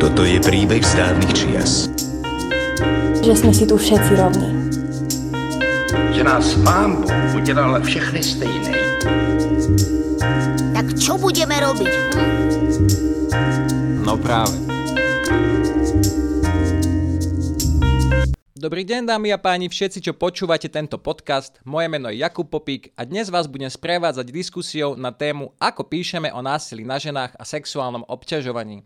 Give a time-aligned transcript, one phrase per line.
[0.00, 1.92] Toto je príbeh z dávnych čias.
[3.20, 4.48] Že sme si tu všetci rovní.
[6.16, 8.72] Že nás pán Boh udělal všechny stejné.
[10.72, 11.92] Tak čo budeme robiť?
[12.16, 12.32] Hm?
[14.00, 14.63] No práve.
[18.64, 21.60] Dobrý deň dámy a páni, všetci, čo počúvate tento podcast.
[21.68, 26.32] Moje meno je Jakub Popík a dnes vás budem sprevádzať diskusiou na tému, ako píšeme
[26.32, 28.80] o násilí na ženách a sexuálnom obťažovaní.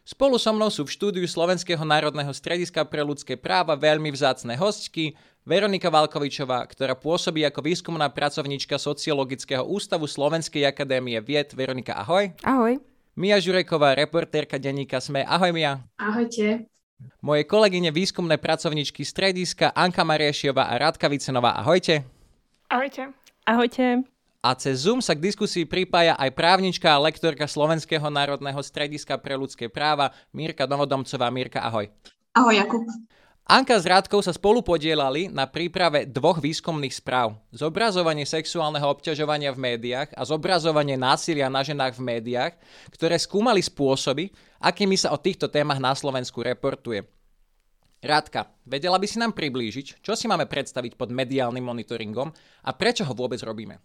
[0.00, 5.12] Spolu so mnou sú v štúdiu Slovenského národného strediska pre ľudské práva veľmi vzácne hostky,
[5.44, 11.52] Veronika Valkovičová, ktorá pôsobí ako výskumná pracovníčka Sociologického ústavu Slovenskej akadémie vied.
[11.52, 12.32] Veronika, ahoj.
[12.48, 12.80] Ahoj.
[13.12, 15.28] Mia Žureková, reportérka denníka SME.
[15.28, 15.84] Ahoj, Mia.
[16.00, 16.77] Ahojte.
[17.22, 21.54] Moje kolegyne výskumné pracovničky strediska Anka Mariešiová a Radka Vicenová.
[21.54, 22.02] Ahojte.
[22.70, 23.14] Ahojte.
[23.46, 24.02] Ahojte.
[24.38, 29.34] A cez Zoom sa k diskusii pripája aj právnička a lektorka Slovenského národného strediska pre
[29.34, 31.26] ľudské práva Mírka Novodomcová.
[31.34, 31.90] Mírka, ahoj.
[32.38, 32.86] Ahoj, Jakub.
[33.48, 37.32] Anka s Rádkou sa spolu podielali na príprave dvoch výskumných správ.
[37.48, 42.52] Zobrazovanie sexuálneho obťažovania v médiách a zobrazovanie násilia na ženách v médiách,
[42.92, 44.28] ktoré skúmali spôsoby,
[44.60, 47.08] akými sa o týchto témach na Slovensku reportuje.
[48.04, 52.28] Rádka, vedela by si nám priblížiť, čo si máme predstaviť pod mediálnym monitoringom
[52.68, 53.80] a prečo ho vôbec robíme?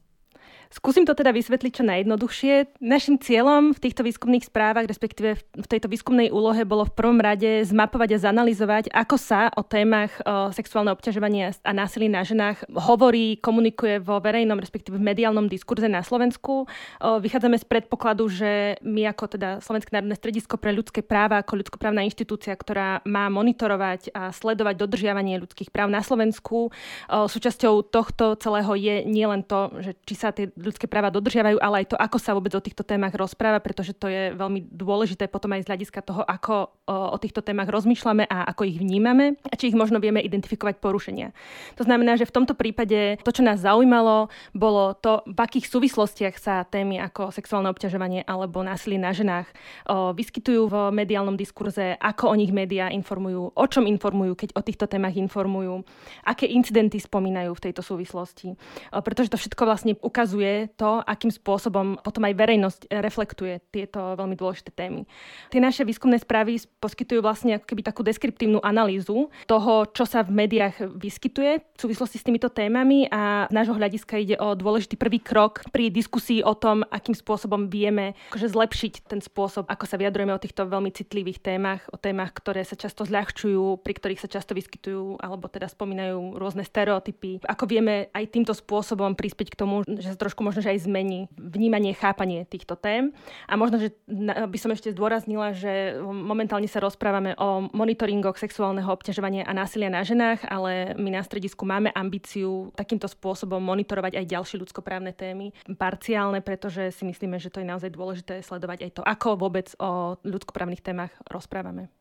[0.73, 2.81] Skúsim to teda vysvetliť čo najjednoduchšie.
[2.81, 7.61] Našim cieľom v týchto výskumných správach, respektíve v tejto výskumnej úlohe bolo v prvom rade
[7.61, 13.37] zmapovať a zanalizovať, ako sa o témach o sexuálne obťažovanie a násilí na ženách hovorí,
[13.37, 16.65] komunikuje vo verejnom, respektíve v mediálnom diskurze na Slovensku.
[16.97, 22.01] Vychádzame z predpokladu, že my ako teda Slovenské národné stredisko pre ľudské práva, ako ľudskoprávna
[22.01, 26.73] inštitúcia, ktorá má monitorovať a sledovať dodržiavanie ľudských práv na Slovensku,
[27.13, 31.91] súčasťou tohto celého je nielen to, že či sa tie ľudské práva dodržiavajú, ale aj
[31.91, 35.67] to, ako sa vôbec o týchto témach rozpráva, pretože to je veľmi dôležité potom aj
[35.67, 39.77] z hľadiska toho, ako o, týchto témach rozmýšľame a ako ich vnímame a či ich
[39.77, 41.35] možno vieme identifikovať porušenia.
[41.75, 46.35] To znamená, že v tomto prípade to, čo nás zaujímalo, bolo to, v akých súvislostiach
[46.39, 49.49] sa témy ako sexuálne obťažovanie alebo násilie na ženách
[49.89, 54.85] vyskytujú v mediálnom diskurze, ako o nich médiá informujú, o čom informujú, keď o týchto
[54.85, 55.81] témach informujú,
[56.27, 58.53] aké incidenty spomínajú v tejto súvislosti.
[58.91, 60.42] Pretože to všetko vlastne ukazuje
[60.77, 65.07] to, akým spôsobom potom aj verejnosť reflektuje tieto veľmi dôležité témy.
[65.49, 70.45] Tie naše výskumné správy poskytujú vlastne ako keby takú deskriptívnu analýzu toho, čo sa v
[70.45, 75.19] médiách vyskytuje v súvislosti s týmito témami a z nášho hľadiska ide o dôležitý prvý
[75.19, 80.33] krok pri diskusii o tom, akým spôsobom vieme akože zlepšiť ten spôsob, ako sa vyjadrujeme
[80.35, 84.53] o týchto veľmi citlivých témach, o témach, ktoré sa často zľahčujú, pri ktorých sa často
[84.53, 87.43] vyskytujú alebo teda spomínajú rôzne stereotypy.
[87.45, 91.93] Ako vieme aj týmto spôsobom prispieť k tomu, že sa možno, že aj zmení vnímanie,
[91.93, 93.13] chápanie týchto tém.
[93.45, 99.45] A možno, že by som ešte zdôraznila, že momentálne sa rozprávame o monitoringoch sexuálneho obťažovania
[99.45, 104.57] a násilia na ženách, ale my na stredisku máme ambíciu takýmto spôsobom monitorovať aj ďalšie
[104.63, 109.37] ľudskoprávne témy, parciálne, pretože si myslíme, že to je naozaj dôležité sledovať aj to, ako
[109.37, 111.91] vôbec o ľudskoprávnych témach rozprávame.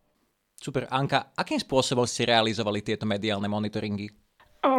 [0.62, 0.86] Super.
[0.94, 4.06] Anka, akým spôsobom ste realizovali tieto mediálne monitoringy?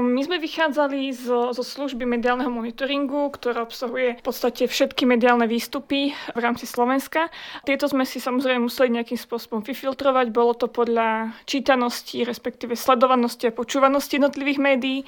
[0.04, 6.12] My sme vychádzali zo, zo služby mediálneho monitoringu, ktorá obsahuje v podstate všetky mediálne výstupy
[6.12, 7.32] v rámci Slovenska.
[7.64, 10.36] Tieto sme si samozrejme museli nejakým spôsobom vyfiltrovať.
[10.36, 15.00] Bolo to podľa čítanosti, respektíve sledovanosti a počúvanosti jednotlivých médií.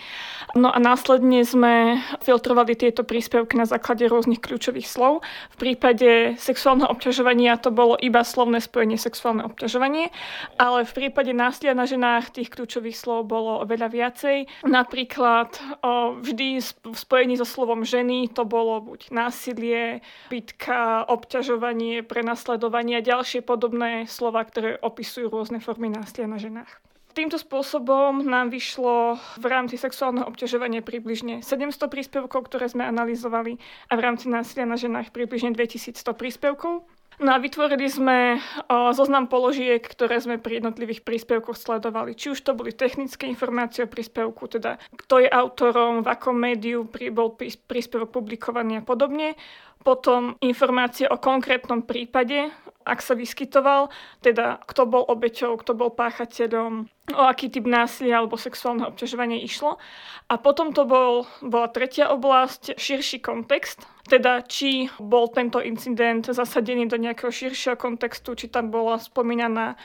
[0.55, 5.27] No a následne sme filtrovali tieto príspevky na základe rôznych kľúčových slov.
[5.51, 10.15] V prípade sexuálneho obťažovania to bolo iba slovné spojenie sexuálne obťažovanie,
[10.55, 14.37] ale v prípade násilia na ženách tých kľúčových slov bolo oveľa viacej.
[14.85, 15.49] Napríklad
[15.81, 23.05] o, vždy v spojení so slovom ženy to bolo buď násilie, bitka, obťažovanie, prenasledovanie a
[23.05, 26.69] ďalšie podobné slova, ktoré opisujú rôzne formy násilia na ženách.
[27.15, 33.55] Týmto spôsobom nám vyšlo v rámci sexuálneho obťažovania približne 700 príspevkov, ktoré sme analyzovali
[33.89, 36.83] a v rámci násilia na ženách približne 2100 príspevkov.
[37.15, 38.43] No a vytvorili sme
[38.91, 42.11] zoznam položiek, ktoré sme pri jednotlivých príspevkoch sledovali.
[42.11, 46.83] Či už to boli technické informácie o príspevku, teda kto je autorom, v akom médiu
[47.15, 49.39] bol príspevok publikovaný a podobne.
[49.85, 52.49] Potom informácie o konkrétnom prípade,
[52.85, 53.89] ak sa vyskytoval,
[54.21, 59.81] teda kto bol obeťou, kto bol páchateľom, o aký typ násilia alebo sexuálneho obťažovania išlo.
[60.29, 66.85] A potom to bol, bola tretia oblasť, širší kontext, teda či bol tento incident zasadený
[66.85, 69.77] do nejakého širšieho kontextu, či tam bola spomínaná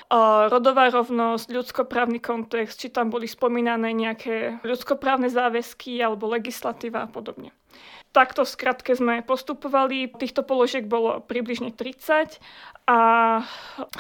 [0.53, 7.53] rodová rovnosť, ľudskoprávny kontext, či tam boli spomínané nejaké ľudskoprávne záväzky alebo legislatíva a podobne.
[8.11, 10.11] Takto v skratke sme postupovali.
[10.11, 12.43] Týchto položiek bolo približne 30
[12.91, 12.99] a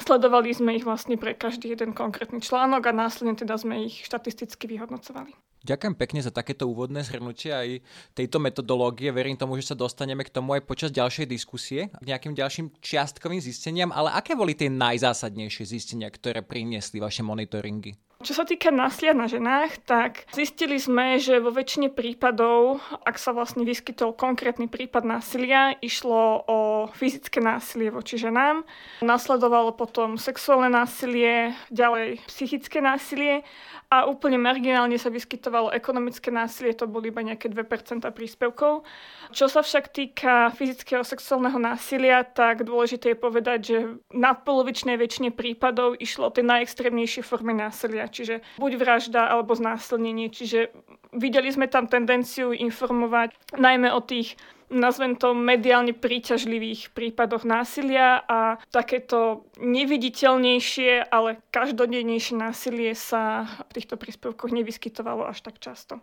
[0.02, 4.66] sledovali sme ich vlastne pre každý jeden konkrétny článok a následne teda sme ich štatisticky
[4.66, 5.30] vyhodnocovali.
[5.60, 7.68] Ďakujem pekne za takéto úvodné zhrnutie aj
[8.16, 9.12] tejto metodológie.
[9.12, 13.44] Verím tomu, že sa dostaneme k tomu aj počas ďalšej diskusie, k nejakým ďalším čiastkovým
[13.44, 17.92] zisteniam, ale aké boli tie najzásadnejšie zistenia, ktoré priniesli vaše monitoringy?
[18.20, 22.76] Čo sa týka násilia na ženách, tak zistili sme, že vo väčšine prípadov,
[23.08, 26.58] ak sa vlastne vyskytol konkrétny prípad násilia, išlo o
[26.92, 28.60] fyzické násilie voči ženám.
[29.00, 33.40] Nasledovalo potom sexuálne násilie, ďalej psychické násilie
[33.88, 38.84] a úplne marginálne sa vyskytovalo ekonomické násilie, to boli iba nejaké 2% príspevkov.
[39.32, 43.78] Čo sa však týka fyzického sexuálneho násilia, tak dôležité je povedať, že
[44.12, 50.28] na polovičnej väčšine prípadov išlo o tie najextrémnejšie formy násilia čiže buď vražda alebo znásilnenie.
[50.28, 50.74] Čiže
[51.14, 54.34] videli sme tam tendenciu informovať najmä o tých
[54.70, 63.98] nazvem to mediálne príťažlivých prípadoch násilia a takéto neviditeľnejšie, ale každodennejšie násilie sa v týchto
[63.98, 65.98] príspevkoch nevyskytovalo až tak často.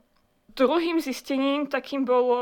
[0.58, 2.38] Druhým zistením takým bol um,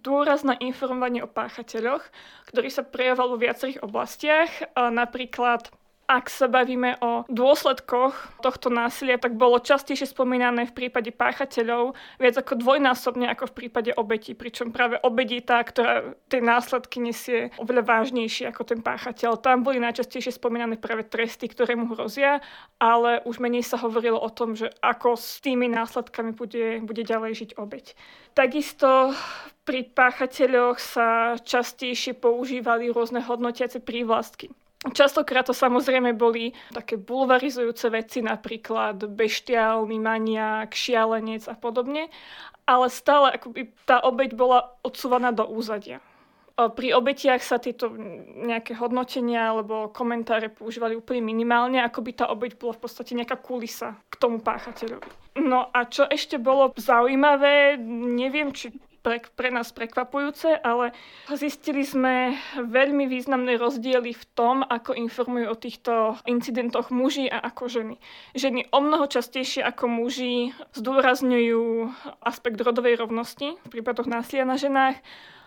[0.00, 2.02] dôraz na informovanie o páchateľoch,
[2.50, 4.50] ktorý sa prejavoval vo viacerých oblastiach.
[4.74, 5.68] Napríklad
[6.10, 12.34] ak sa bavíme o dôsledkoch tohto násilia, tak bolo častejšie spomínané v prípade páchateľov viac
[12.34, 17.86] ako dvojnásobne ako v prípade obetí, pričom práve obetí tá, ktorá tie následky nesie oveľa
[17.86, 19.38] vážnejšie ako ten páchateľ.
[19.38, 22.42] Tam boli najčastejšie spomínané práve tresty, ktoré mu hrozia,
[22.82, 27.46] ale už menej sa hovorilo o tom, že ako s tými následkami bude, bude ďalej
[27.46, 27.94] žiť obeť.
[28.34, 29.14] Takisto
[29.62, 34.50] pri páchateľoch sa častejšie používali rôzne hodnotiace prívlastky.
[34.80, 42.08] Častokrát to samozrejme boli také bulvarizujúce veci, napríklad beštiálny maniak, šialenec a podobne,
[42.64, 46.00] ale stále akoby tá obeď bola odsúvaná do úzadia.
[46.56, 47.88] Pri obetiach sa tieto
[48.36, 53.40] nejaké hodnotenia alebo komentáre používali úplne minimálne, ako by tá obeť bola v podstate nejaká
[53.40, 55.40] kulisa k tomu páchateľovi.
[55.40, 57.80] No a čo ešte bolo zaujímavé,
[58.16, 60.92] neviem, či pre, pre nás prekvapujúce, ale
[61.32, 65.92] zistili sme veľmi významné rozdiely v tom, ako informujú o týchto
[66.28, 67.96] incidentoch muži a ako ženy.
[68.36, 75.00] Ženy o mnoho častejšie ako muži zdôrazňujú aspekt rodovej rovnosti v prípadoch násilia na ženách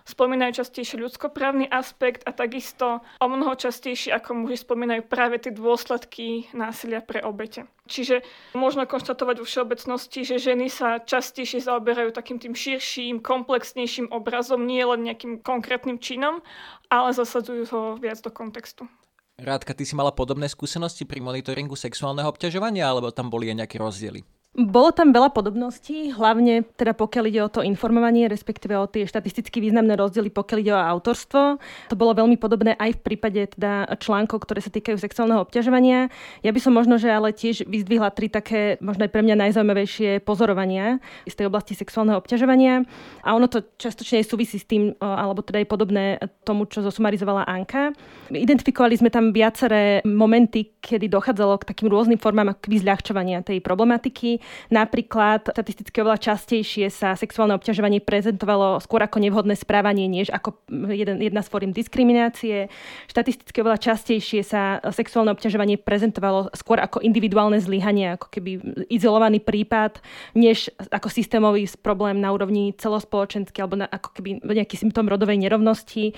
[0.03, 6.51] spomínajú častejšie ľudskoprávny aspekt a takisto o mnoho častejšie ako muži spomínajú práve tie dôsledky
[6.51, 7.67] násilia pre obete.
[7.87, 8.23] Čiže
[8.55, 14.83] možno konštatovať vo všeobecnosti, že ženy sa častejšie zaoberajú takým tým širším, komplexnejším obrazom, nie
[14.83, 16.39] len nejakým konkrétnym činom,
[16.87, 18.87] ale zasadzujú ho viac do kontextu.
[19.33, 23.81] Rádka, ty si mala podobné skúsenosti pri monitoringu sexuálneho obťažovania, alebo tam boli aj nejaké
[23.81, 24.21] rozdiely?
[24.53, 29.57] Bolo tam veľa podobností, hlavne teda pokiaľ ide o to informovanie, respektíve o tie štatisticky
[29.57, 31.57] významné rozdiely, pokiaľ ide o autorstvo.
[31.89, 36.13] To bolo veľmi podobné aj v prípade teda článkov, ktoré sa týkajú sexuálneho obťažovania.
[36.45, 40.21] Ja by som možno, že ale tiež vyzdvihla tri také možno aj pre mňa najzaujímavejšie
[40.21, 42.85] pozorovania z tej oblasti sexuálneho obťažovania.
[43.25, 47.89] A ono to častočne súvisí s tým, alebo teda je podobné tomu, čo zosumarizovala Anka.
[48.29, 54.42] Identifikovali sme tam viaceré momenty, kedy dochádzalo k takým rôznym formám akoby zľahčovania tej problematiky.
[54.71, 60.55] Napríklad statisticky oveľa častejšie sa sexuálne obťažovanie prezentovalo skôr ako nevhodné správanie, než ako
[60.91, 62.67] jeden, jedna z fóriem diskriminácie.
[63.07, 68.51] Štatisticky oveľa častejšie sa sexuálne obťažovanie prezentovalo skôr ako individuálne zlyhanie, ako keby
[68.89, 69.99] izolovaný prípad,
[70.37, 76.15] než ako systémový problém na úrovni celospoločenský alebo na, ako keby nejaký symptóm rodovej nerovnosti.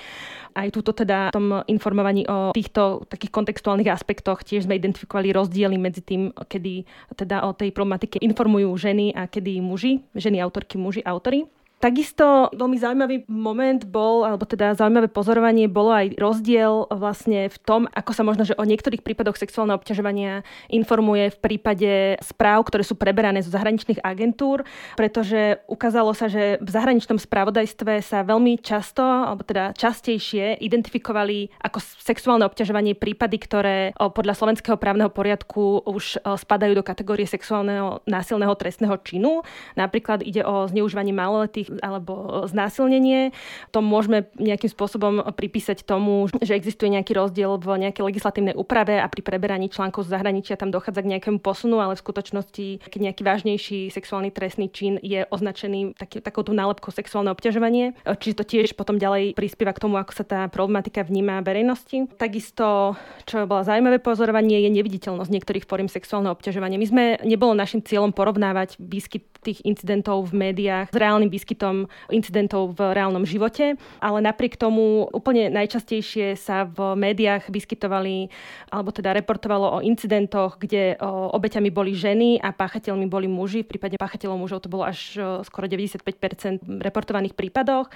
[0.55, 5.75] Aj túto teda v tom informovaní o týchto takých kontextuálnych aspektoch tiež sme identifikovali rozdiely
[5.75, 6.87] medzi tým, kedy
[7.19, 11.47] teda o tej problematike informujú ženy a kedy muži, ženy autorky, muži autory.
[11.75, 17.85] Takisto veľmi zaujímavý moment bol, alebo teda zaujímavé pozorovanie bolo aj rozdiel vlastne v tom,
[17.93, 20.41] ako sa možno, že o niektorých prípadoch sexuálneho obťažovania
[20.71, 21.91] informuje v prípade
[22.25, 24.65] správ, ktoré sú preberané zo zahraničných agentúr,
[24.97, 31.83] pretože ukázalo sa, že v zahraničnom spravodajstve sa veľmi často, alebo teda častejšie identifikovali ako
[32.01, 38.97] sexuálne obťažovanie prípady, ktoré podľa slovenského právneho poriadku už spadajú do kategórie sexuálneho násilného trestného
[39.05, 39.45] činu.
[39.77, 43.31] Napríklad ide o zneužívanie maloletých alebo znásilnenie.
[43.71, 49.07] To môžeme nejakým spôsobom pripísať tomu, že existuje nejaký rozdiel v nejakej legislatívnej úprave a
[49.09, 53.21] pri preberaní článkov z zahraničia tam dochádza k nejakému posunu, ale v skutočnosti, keď nejaký
[53.25, 58.97] vážnejší sexuálny trestný čin je označený taký, takouto nálepkou sexuálne obťažovanie, čiže to tiež potom
[58.97, 62.07] ďalej prispieva k tomu, ako sa tá problematika vníma verejnosti.
[62.15, 62.95] Takisto,
[63.27, 66.79] čo bolo zaujímavé pozorovanie, je neviditeľnosť niektorých foriem sexuálneho obťažovania.
[66.79, 72.73] My sme nebolo našim cieľom porovnávať výskyt tých incidentov v médiách s reálnym výskytom incidentov
[72.73, 78.33] v reálnom živote, ale napriek tomu úplne najčastejšie sa v médiách vyskytovali,
[78.73, 83.61] alebo teda reportovalo o incidentoch, kde obeťami boli ženy a páchateľmi boli muži.
[83.61, 87.91] V prípade páchateľov mužov to bolo až skoro 95% reportovaných prípadoch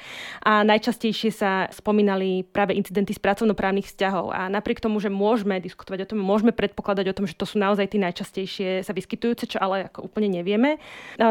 [0.45, 6.05] a najčastejšie sa spomínali práve incidenty z pracovnoprávnych vzťahov a napriek tomu, že môžeme diskutovať
[6.05, 9.57] o tom, môžeme predpokladať o tom, že to sú naozaj tie najčastejšie sa vyskytujúce, čo
[9.63, 10.77] ale ako úplne nevieme.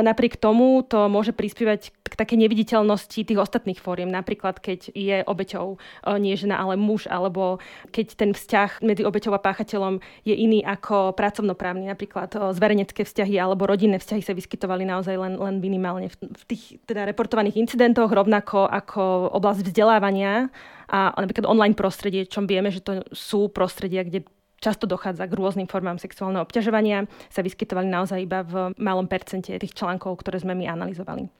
[0.09, 4.09] Napriek tomu to môže prispievať k takej neviditeľnosti tých ostatných fóriem.
[4.09, 7.61] Napríklad, keď je obeťou e, nie žena, ale muž, alebo
[7.93, 11.93] keď ten vzťah medzi obeťou a páchateľom je iný ako pracovnoprávny.
[11.93, 16.81] Napríklad e, zverejnecké vzťahy alebo rodinné vzťahy sa vyskytovali naozaj len, len minimálne v tých
[16.89, 20.49] teda reportovaných incidentoch, rovnako ako oblasť vzdelávania
[20.89, 24.25] a napríklad online prostredie, čom vieme, že to sú prostredia, kde
[24.59, 29.75] často dochádza k rôznym formám sexuálneho obťažovania, sa vyskytovali naozaj iba v malom percente tých
[29.75, 31.31] článkov, ktoré sme my analyzovali.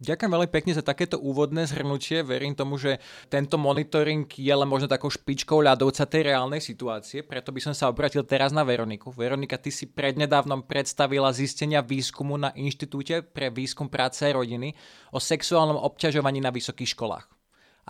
[0.00, 2.24] Ďakujem veľmi pekne za takéto úvodné zhrnutie.
[2.24, 2.96] Verím tomu, že
[3.28, 7.92] tento monitoring je len možno takou špičkou ľadovca tej reálnej situácie, preto by som sa
[7.92, 9.12] obratil teraz na Veroniku.
[9.12, 14.72] Veronika, ty si prednedávnom predstavila zistenia výskumu na Inštitúte pre výskum práce a rodiny
[15.12, 17.39] o sexuálnom obťažovaní na vysokých školách.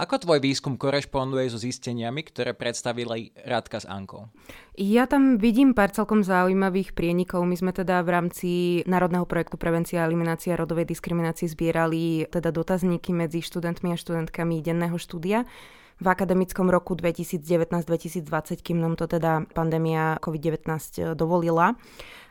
[0.01, 4.33] Ako tvoj výskum korešponduje so zisteniami, ktoré predstavili Radka s Ankou?
[4.73, 7.45] Ja tam vidím pár celkom zaujímavých prienikov.
[7.45, 8.51] My sme teda v rámci
[8.89, 14.97] Národného projektu Prevencia a eliminácia rodovej diskriminácie zbierali teda dotazníky medzi študentmi a študentkami denného
[14.97, 15.45] štúdia
[16.01, 18.25] v akademickom roku 2019-2020,
[18.65, 21.77] kým nám to teda pandémia COVID-19 dovolila.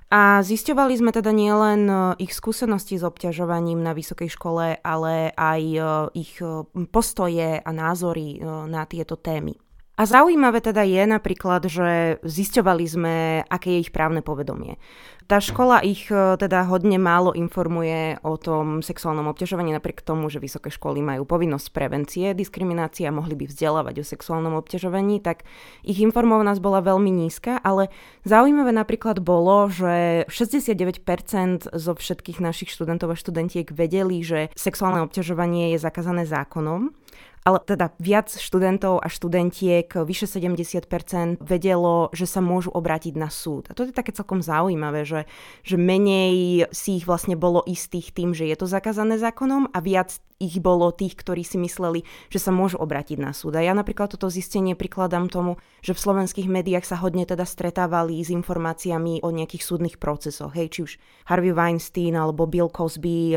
[0.10, 1.94] A zisťovali sme teda nielen e,
[2.25, 5.82] ich skúsenosti s obťažovaním na vysokej škole, ale aj e,
[6.18, 9.54] ich e, postoje a názory na tieto témy.
[10.00, 14.79] A zaujímavé teda je napríklad, že zisťovali sme, aké je ich právne povedomie.
[15.27, 20.39] Tá škola ich e, teda hodne málo informuje o tom sexuálnom obťažovaní, napriek tomu, že
[20.39, 25.44] vysoké školy majú povinnosť prevencie diskriminácie a mohli by vzdelávať o sexuálnom obťažovaní, tak
[25.84, 27.91] ich informovanosť bola veľmi nízka, ale
[28.24, 35.75] zaujímavé napríklad bolo, že 69% zo všetkých našich študentov a študentiek vedeli, že sexuálne obťažovanie
[35.75, 36.96] je zakázané zákonom
[37.43, 43.72] ale teda viac študentov a študentiek, vyše 70% vedelo, že sa môžu obrátiť na súd.
[43.72, 45.25] A to je také celkom zaujímavé, že,
[45.63, 50.19] že menej si ich vlastne bolo istých tým, že je to zakázané zákonom a viac
[50.39, 53.60] ich bolo tých, ktorí si mysleli, že sa môžu obrátiť na súd.
[53.60, 58.24] A ja napríklad toto zistenie prikladám tomu, že v slovenských médiách sa hodne teda stretávali
[58.24, 60.91] s informáciami o nejakých súdnych procesoch, hej, či už
[61.27, 63.36] Harvey Weinstein alebo Bill Cosby,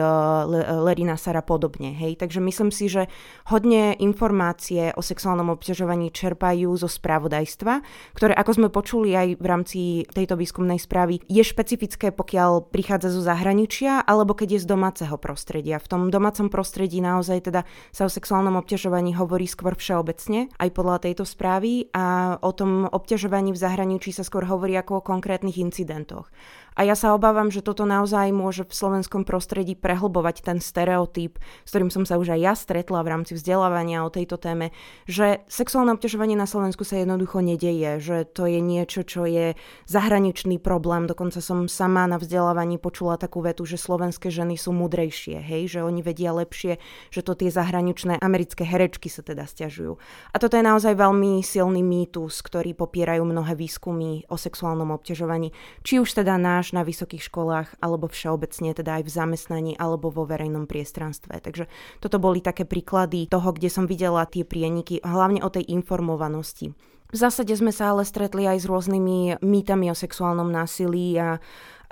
[0.78, 2.14] Larry Nassar a podobne, hej.
[2.14, 3.10] Takže myslím si, že
[3.50, 7.84] hodne informácie o sexuálnom obťažovaní čerpajú zo správodajstva,
[8.16, 13.22] ktoré, ako sme počuli aj v rámci tejto výskumnej správy, je špecifické, pokiaľ prichádza zo
[13.24, 15.82] zahraničia alebo keď je z domáceho prostredia.
[15.82, 21.08] V tom domácom prostredí naozaj teda sa o sexuálnom obťažovaní hovorí skôr všeobecne, aj podľa
[21.08, 26.30] tejto správy a o tom obťažovaní v zahraničí sa skôr hovorí ako o konkrétnych incidentoch.
[26.72, 31.36] A ja sa obávam, že toto naozaj môže v slovenskom prostredí prehlbovať ten stereotyp,
[31.66, 34.72] s ktorým som sa už aj ja stretla v rámci vzdelávania o tejto téme,
[35.04, 39.58] že sexuálne obťažovanie na Slovensku sa jednoducho nedeje, že to je niečo, čo je
[39.90, 41.04] zahraničný problém.
[41.04, 45.80] Dokonca som sama na vzdelávaní počula takú vetu, že slovenské ženy sú mudrejšie, hej, že
[45.84, 46.80] oni vedia lepšie,
[47.12, 49.98] že to tie zahraničné americké herečky sa teda stiažujú.
[50.32, 55.50] A toto je naozaj veľmi silný mýtus, ktorý popierajú mnohé výskumy o sexuálnom obťažovaní,
[55.82, 60.14] či už teda náš máš na vysokých školách alebo všeobecne teda aj v zamestnaní alebo
[60.14, 61.42] vo verejnom priestranstve.
[61.42, 61.66] Takže
[61.98, 66.70] toto boli také príklady toho, kde som videla tie prieniky, hlavne o tej informovanosti.
[67.10, 71.42] V zásade sme sa ale stretli aj s rôznymi mýtami o sexuálnom násilí a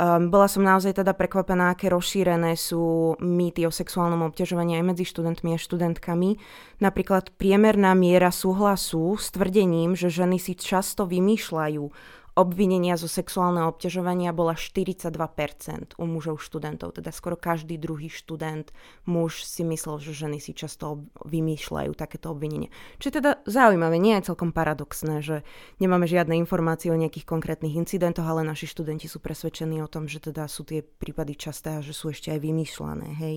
[0.00, 5.04] Um, bola som naozaj teda prekvapená, aké rozšírené sú mýty o sexuálnom obťažovaní aj medzi
[5.04, 6.40] študentmi a študentkami.
[6.80, 11.84] Napríklad priemerná miera súhlasu s tvrdením, že ženy si často vymýšľajú
[12.38, 18.70] obvinenia zo sexuálneho obťažovania bola 42% u mužov študentov, teda skoro každý druhý študent
[19.06, 22.70] muž si myslel, že ženy si často vymýšľajú takéto obvinenie.
[23.02, 25.36] Čo je teda zaujímavé, nie je celkom paradoxné, že
[25.82, 30.22] nemáme žiadne informácie o nejakých konkrétnych incidentoch, ale naši študenti sú presvedčení o tom, že
[30.22, 33.08] teda sú tie prípady časté a že sú ešte aj vymýšľané.
[33.18, 33.36] Hej?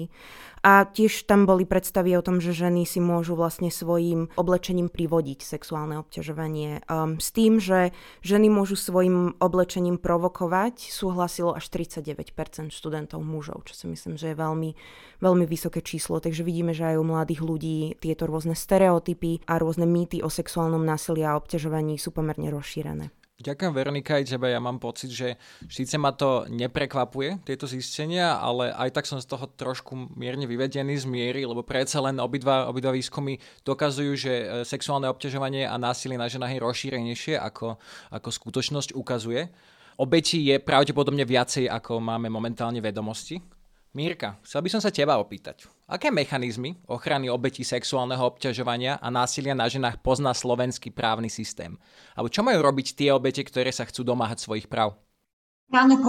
[0.62, 5.44] A tiež tam boli predstavy o tom, že ženy si môžu vlastne svojim oblečením privodiť
[5.44, 6.86] sexuálne obťažovanie.
[6.88, 7.92] Um, s tým, že
[8.24, 14.36] ženy môžu svojim oblečením provokovať, súhlasilo až 39% študentov mužov, čo si myslím, že je
[14.36, 14.76] veľmi,
[15.24, 16.20] veľmi vysoké číslo.
[16.20, 20.84] Takže vidíme, že aj u mladých ľudí tieto rôzne stereotypy a rôzne mýty o sexuálnom
[20.84, 23.23] násilí a obťažovaní sú pomerne rozšírené.
[23.44, 24.48] Ďakujem Veronika aj tebe.
[24.48, 25.36] Ja mám pocit, že
[25.68, 31.04] síce ma to neprekvapuje, tieto zistenia, ale aj tak som z toho trošku mierne vyvedený
[31.04, 33.36] z miery, lebo predsa len obidva, obidva výskumy
[33.68, 37.76] dokazujú, že e, sexuálne obťažovanie a násilie na ženách je rozšírenejšie, ako,
[38.16, 39.52] ako skutočnosť ukazuje.
[40.00, 43.44] Obetí je pravdepodobne viacej, ako máme momentálne vedomosti.
[43.94, 45.70] Mírka, chcel by som sa teba opýtať.
[45.86, 51.78] Aké mechanizmy ochrany obetí sexuálneho obťažovania a násilia na ženách pozná slovenský právny systém?
[52.18, 54.98] Alebo čo majú robiť tie obete, ktoré sa chcú domáhať svojich práv?
[55.70, 56.02] Právne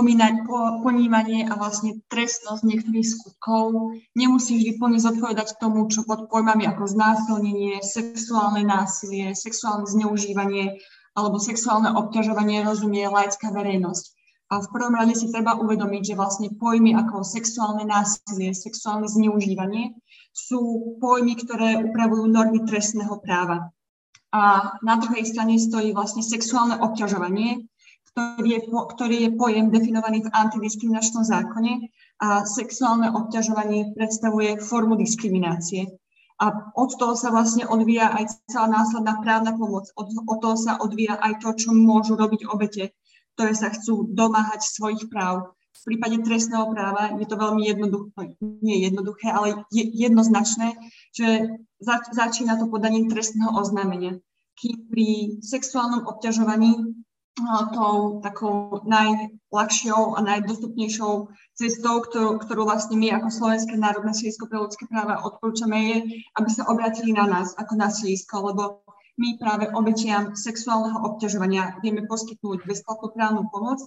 [0.81, 6.89] ponímanie a vlastne trestnosť niektorých skutkov nemusí vždy plne zodpovedať tomu, čo pod pojmami ako
[6.89, 10.81] znásilnenie, sexuálne násilie, sexuálne zneužívanie
[11.13, 14.14] alebo sexuálne obťažovanie rozumie laická verejnosť.
[14.61, 19.97] V prvom rade si treba uvedomiť, že vlastne pojmy ako sexuálne násilie, sexuálne zneužívanie
[20.35, 23.71] sú pojmy, ktoré upravujú normy trestného práva.
[24.35, 27.71] A na druhej strane stojí vlastne sexuálne obťažovanie,
[28.11, 35.87] ktorý je, ktorý je pojem definovaný v antidiskriminačnom zákone a sexuálne obťažovanie predstavuje formu diskriminácie.
[36.43, 39.87] A od toho sa vlastne odvíja aj celá následná právna pomoc.
[39.95, 42.91] Od, od toho sa odvíja aj to, čo môžu robiť obete
[43.35, 45.55] ktoré sa chcú domáhať svojich práv.
[45.75, 50.73] V prípade trestného práva je to veľmi jednoduché, nie jednoduché, ale je jednoznačné,
[51.13, 54.17] že zač- začína to podaním trestného oznámenia.
[54.55, 55.09] Kým pri
[55.45, 57.05] sexuálnom obťažovaní
[57.75, 64.63] tou takou najľahšou a najdostupnejšou cestou, ktorú, ktorú vlastne my ako Slovenské národné sídlisko pre
[64.63, 65.97] ľudské práva odporúčame, je,
[66.39, 68.63] aby sa obratili na nás ako na sídlisko, lebo
[69.15, 73.79] my práve obetiam sexuálneho obťažovania vieme poskytnúť bezplatnú právnu pomoc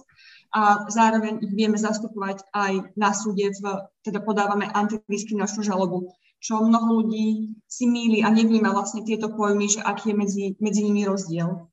[0.56, 3.64] a zároveň ich vieme zastupovať aj na súde, v,
[4.00, 9.80] teda podávame antidiskriminačnú žalobu, čo mnoho ľudí si míli a nevníma vlastne tieto pojmy, že
[9.84, 11.68] aký je medzi, medzi nimi rozdiel.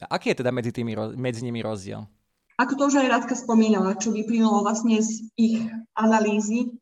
[0.00, 2.08] A aký je teda medzi, tými, medzi nimi rozdiel?
[2.56, 5.60] Ako to už aj Radka spomínala, čo vyplynulo vlastne z ich
[5.92, 6.72] analýzy,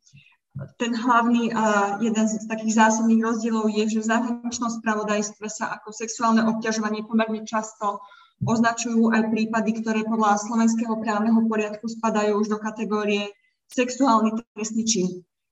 [0.79, 5.91] ten hlavný a jeden z takých zásadných rozdielov je, že v zahraničnom spravodajstve sa ako
[5.91, 7.99] sexuálne obťažovanie pomerne často
[8.47, 13.35] označujú aj prípady, ktoré podľa slovenského právneho poriadku spadajú už do kategórie
[13.75, 15.09] sexuálny trestný čin.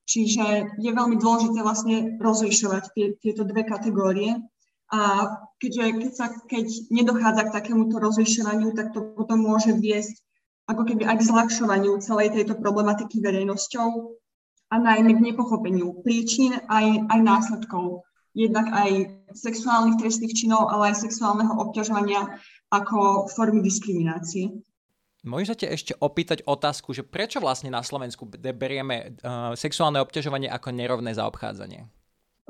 [0.07, 4.38] Čiže je veľmi dôležité vlastne rozlišovať tie, tieto dve kategórie.
[4.92, 5.00] A
[5.57, 10.20] keďže, keď, sa, keď nedochádza k takémuto rozlišovaniu, tak to potom môže viesť
[10.68, 14.20] ako keby aj k zľahšovaniu celej tejto problematiky verejnosťou
[14.72, 18.08] a najmä k nepochopeniu príčin aj, aj následkov.
[18.32, 22.40] Jednak aj sexuálnych trestných činov, ale aj sexuálneho obťažovania
[22.72, 24.48] ako formy diskriminácie.
[25.22, 28.24] Môžem sa te ešte opýtať otázku, že prečo vlastne na Slovensku
[28.56, 31.87] berieme uh, sexuálne obťažovanie ako nerovné zaobchádzanie?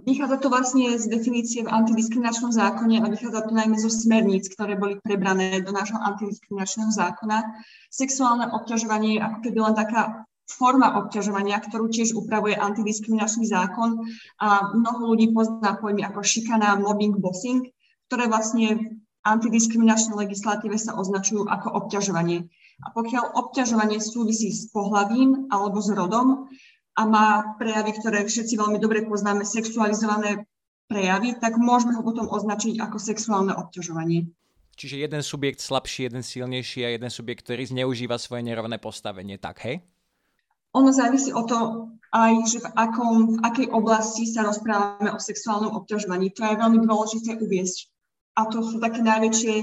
[0.03, 4.81] Vychádza to vlastne z definície v antidiskriminačnom zákone a vychádza to najmä zo smerníc, ktoré
[4.81, 7.45] boli prebrané do nášho antidiskriminačného zákona.
[7.93, 14.05] Sexuálne obťažovanie je ako keby len taká forma obťažovania, ktorú tiež upravuje antidiskriminačný zákon
[14.43, 17.67] a mnoho ľudí pozná pojmy ako šikana, mobbing, bossing,
[18.11, 18.83] ktoré vlastne v
[19.23, 22.51] antidiskriminačnej legislatíve sa označujú ako obťažovanie.
[22.83, 26.51] A pokiaľ obťažovanie súvisí s pohlavím alebo s rodom
[26.99, 30.45] a má prejavy, ktoré všetci veľmi dobre poznáme, sexualizované
[30.91, 34.29] prejavy, tak môžeme ho potom označiť ako sexuálne obťažovanie.
[34.73, 39.63] Čiže jeden subjekt slabší, jeden silnejší a jeden subjekt, ktorý zneužíva svoje nerovné postavenie, tak
[39.63, 39.85] hej?
[40.73, 45.73] Ono závisí o to aj, že v, akom, v akej oblasti sa rozprávame o sexuálnom
[45.81, 46.33] obťažovaní.
[46.37, 47.89] To je veľmi dôležité uviesť.
[48.37, 49.55] A to sú také najväčšie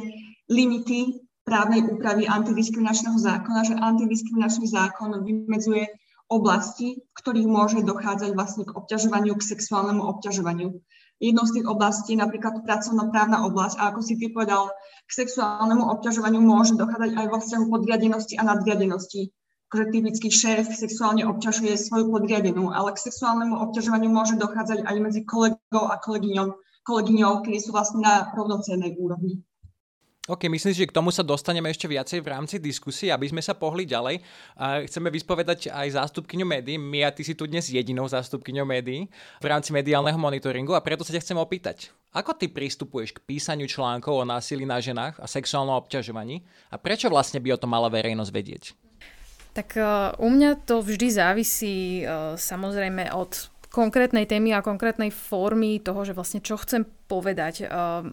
[0.50, 5.90] limity právnej úpravy antidiskriminačného zákona, že antidiskriminačný zákon vymedzuje
[6.30, 10.70] oblasti, v ktorých môže dochádzať vlastne k obťažovaniu, k sexuálnemu obťažovaniu.
[11.20, 14.70] Jednou z tých oblastí je napríklad pracovnoprávna oblasť a ako si ty povedal,
[15.10, 19.34] k sexuálnemu obťažovaniu môže dochádzať aj vo vzťahu podriadenosti a nadriadenosti
[19.70, 25.22] akože typický šéf sexuálne obťažuje svoju podriadenú, ale k sexuálnemu obťažovaniu môže dochádzať aj medzi
[25.30, 26.58] kolegou a kolegyňou,
[26.90, 29.46] kolegyňou kedy sú vlastne na rovnocennej úrovni.
[30.30, 33.42] OK, myslím si, že k tomu sa dostaneme ešte viacej v rámci diskusie, aby sme
[33.42, 34.22] sa pohli ďalej.
[34.62, 36.78] A chceme vyspovedať aj zástupkyňu médií.
[36.78, 39.10] Mia, ty si tu dnes jedinou zástupkyňou médií
[39.42, 41.78] v rámci mediálneho monitoringu a preto sa ťa chcem opýtať.
[42.14, 47.10] Ako ty pristupuješ k písaniu článkov o násilí na ženách a sexuálnom obťažovaní a prečo
[47.10, 48.89] vlastne by o tom mala verejnosť vedieť?
[49.60, 55.84] Tak uh, u mňa to vždy závisí uh, samozrejme od konkrétnej témy a konkrétnej formy
[55.84, 57.68] toho, že vlastne čo chcem povedať.
[57.68, 58.08] Uh,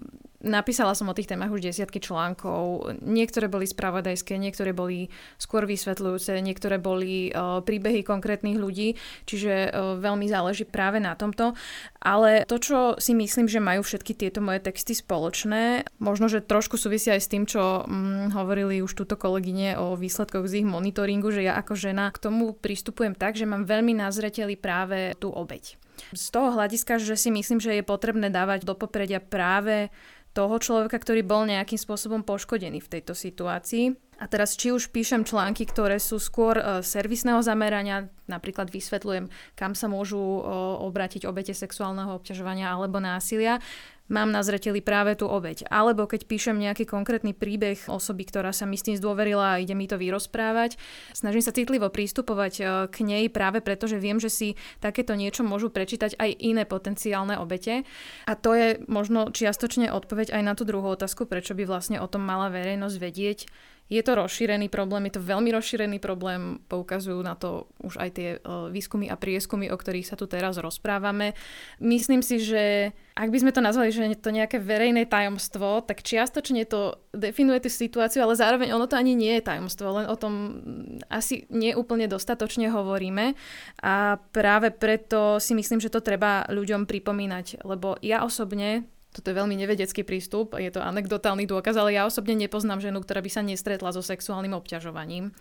[0.45, 2.93] Napísala som o tých témach už desiatky článkov.
[3.01, 5.09] Niektoré boli spravodajské, niektoré boli
[5.41, 11.57] skôr vysvetľujúce, niektoré boli uh, príbehy konkrétnych ľudí, čiže uh, veľmi záleží práve na tomto.
[12.05, 16.77] Ale to, čo si myslím, že majú všetky tieto moje texty spoločné, možno, že trošku
[16.77, 21.33] súvisia aj s tým, čo um, hovorili už túto kolegyne o výsledkoch z ich monitoringu,
[21.33, 25.33] že ja ako žena k tomu pristupujem tak, že mám veľmi na zreteli práve tú
[25.33, 25.81] obeď.
[26.13, 29.89] Z toho hľadiska, že si myslím, že je potrebné dávať do popredia práve
[30.37, 33.97] toho človeka, ktorý bol nejakým spôsobom poškodený v tejto situácii.
[34.17, 39.73] A teraz či už píšem články, ktoré sú skôr uh, servisného zamerania, napríklad vysvetľujem, kam
[39.77, 40.41] sa môžu uh,
[40.85, 43.61] obrátiť obete sexuálneho obťažovania alebo násilia,
[44.07, 45.67] mám na zreteli práve tú obeď.
[45.71, 49.75] Alebo keď píšem nejaký konkrétny príbeh osoby, ktorá sa mi s tým zdôverila a ide
[49.75, 50.79] mi to vyrozprávať,
[51.13, 55.43] snažím sa citlivo prístupovať e, k nej práve preto, že viem, že si takéto niečo
[55.43, 57.83] môžu prečítať aj iné potenciálne obete.
[58.27, 62.07] A to je možno čiastočne odpoveď aj na tú druhú otázku, prečo by vlastne o
[62.07, 63.39] tom mala verejnosť vedieť
[63.87, 68.29] je to rozšírený problém, je to veľmi rozšírený problém, poukazujú na to už aj tie
[68.43, 71.39] uh, výskumy a prieskumy, o ktorých sa tu teraz rozprávame.
[71.79, 76.03] Myslím si, že ak by sme to nazvali, že je to nejaké verejné tajomstvo, tak
[76.03, 80.19] čiastočne to definuje tú situáciu, ale zároveň ono to ani nie je tajomstvo, len o
[80.19, 80.61] tom
[81.07, 83.39] asi neúplne dostatočne hovoríme
[83.87, 88.85] a práve preto si myslím, že to treba ľuďom pripomínať, lebo ja osobne
[89.17, 93.25] toto je veľmi nevedecký prístup, je to anekdotálny dôkaz, ale ja osobne nepoznám ženu, ktorá
[93.25, 95.33] by sa nestretla so sexuálnym obťažovaním.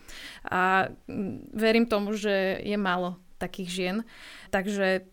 [0.48, 0.88] A
[1.52, 3.98] verím tomu, že je málo takých žien.
[4.56, 5.04] Takže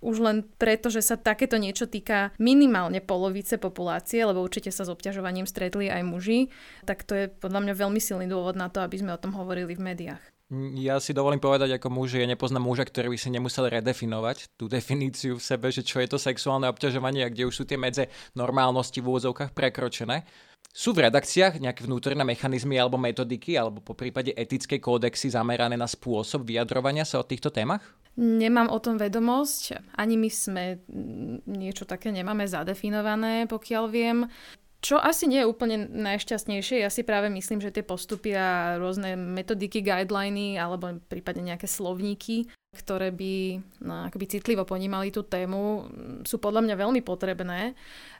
[0.00, 4.92] už len preto, že sa takéto niečo týka minimálne polovice populácie, lebo určite sa s
[4.92, 6.48] obťažovaním stretli aj muži,
[6.88, 9.76] tak to je podľa mňa veľmi silný dôvod na to, aby sme o tom hovorili
[9.76, 10.37] v médiách.
[10.48, 14.56] Ja si dovolím povedať ako muž, že ja nepoznám muža, ktorý by si nemusel redefinovať
[14.56, 17.76] tú definíciu v sebe, že čo je to sexuálne obťažovanie a kde už sú tie
[17.76, 20.24] medze normálnosti v úvodzovkách prekročené.
[20.72, 25.84] Sú v redakciách nejaké vnútorné mechanizmy alebo metodiky alebo po prípade etické kódexy zamerané na
[25.84, 27.84] spôsob vyjadrovania sa o týchto témach?
[28.16, 30.80] Nemám o tom vedomosť, ani my sme
[31.44, 34.24] niečo také nemáme zadefinované, pokiaľ viem.
[34.78, 39.18] Čo asi nie je úplne najšťastnejšie, ja si práve myslím, že tie postupy a rôzne
[39.18, 42.46] metodiky, guideliny alebo prípadne nejaké slovníky
[42.78, 43.32] ktoré by
[43.80, 45.88] no, akoby citlivo ponímali tú tému,
[46.22, 47.72] sú podľa mňa veľmi potrebné,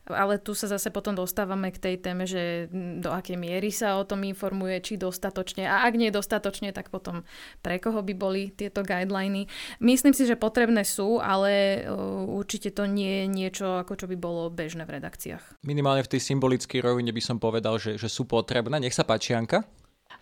[0.09, 4.09] ale tu sa zase potom dostávame k tej téme, že do akej miery sa o
[4.09, 7.29] tom informuje, či dostatočne a ak nie dostatočne, tak potom
[7.61, 9.47] pre koho by boli tieto guideliny.
[9.85, 11.85] Myslím si, že potrebné sú, ale
[12.29, 15.61] určite to nie je niečo, ako čo by bolo bežné v redakciách.
[15.65, 18.81] Minimálne v tej symbolickej rovine by som povedal, že, že sú potrebné.
[18.81, 19.65] Nech sa páči, Anka.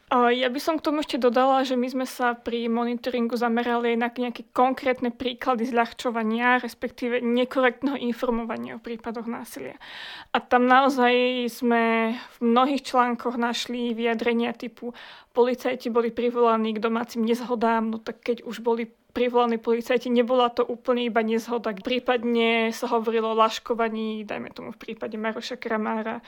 [0.06, 4.06] Ja by som k tomu ešte dodala, že my sme sa pri monitoringu zamerali na
[4.06, 9.74] nejaké konkrétne príklady zľahčovania, respektíve nekorektného informovania o prípadoch násilia.
[10.30, 11.10] A tam naozaj
[11.50, 14.94] sme v mnohých článkoch našli vyjadrenia typu
[15.34, 20.60] policajti boli privolaní k domácim nezhodám, no tak keď už boli privolaní policajti, nebola to
[20.60, 21.72] úplne iba nezhoda.
[21.72, 26.20] Prípadne sa hovorilo o laškovaní, dajme tomu v prípade Maroša Kramára.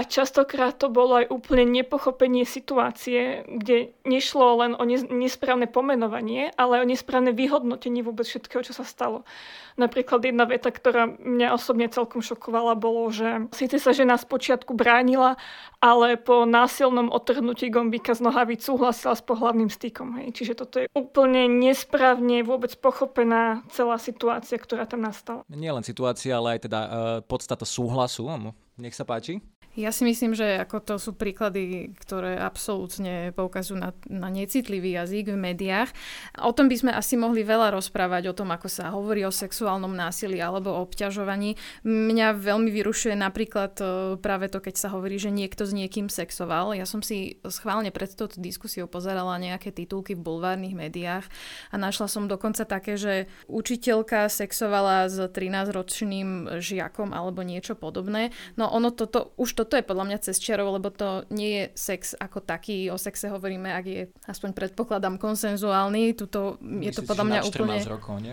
[0.00, 6.80] A častokrát to bolo aj úplne nepochopenie situácie, kde nešlo len o nesprávne pomenovanie, ale
[6.80, 9.28] o nesprávne vyhodnotenie vôbec všetkého, čo sa stalo.
[9.76, 14.72] Napríklad jedna veta, ktorá mňa osobne celkom šokovala, bolo, že síce sa žena z počiatku
[14.72, 15.36] bránila,
[15.84, 20.16] ale po násilnom otrhnutí gombíka z nohavíc súhlasila s pohľavným stykom.
[20.16, 20.32] Hej.
[20.32, 25.44] Čiže toto je úplne nesprávne vôbec pochopená celá situácia, ktorá tam nastala.
[25.52, 28.32] Nie len situácia, ale aj teda uh, podstata súhlasu.
[28.80, 29.44] Nech sa páči.
[29.78, 35.30] Ja si myslím, že ako to sú príklady, ktoré absolútne poukazujú na, na necitlivý jazyk
[35.30, 35.94] v médiách.
[36.42, 39.94] O tom by sme asi mohli veľa rozprávať, o tom, ako sa hovorí o sexuálnom
[39.94, 41.54] násilí alebo o obťažovaní.
[41.86, 43.84] Mňa veľmi vyrušuje napríklad e,
[44.18, 46.74] práve to, keď sa hovorí, že niekto s niekým sexoval.
[46.74, 51.30] Ja som si schválne pred touto diskusiou pozerala nejaké titulky v bulvárnych médiách
[51.70, 58.34] a našla som dokonca také, že učiteľka sexovala s 13-ročným žiakom alebo niečo podobné.
[58.58, 62.16] No ono toto už toto je podľa mňa cez čarov, lebo to nie je sex
[62.16, 62.88] ako taký.
[62.88, 66.16] O sexe hovoríme, ak je aspoň predpokladám konsenzuálny.
[66.16, 67.76] Tuto je to podľa mňa úplne...
[67.84, 68.32] rokov, nie?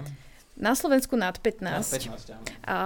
[0.56, 1.68] Na Slovensku nad 15.
[1.68, 2.80] Nad 15 a,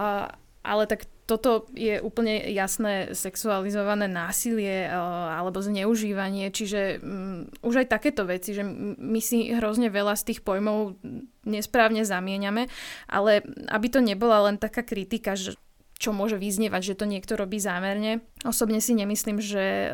[0.66, 8.28] ale tak toto je úplne jasné sexualizované násilie alebo zneužívanie, čiže um, už aj takéto
[8.28, 8.66] veci, že
[9.00, 11.00] my si hrozne veľa z tých pojmov
[11.48, 12.68] nesprávne zamieňame,
[13.08, 15.56] ale aby to nebola len taká kritika, že
[16.02, 18.26] čo môže vyznievať, že to niekto robí zámerne.
[18.42, 19.94] Osobne si nemyslím, že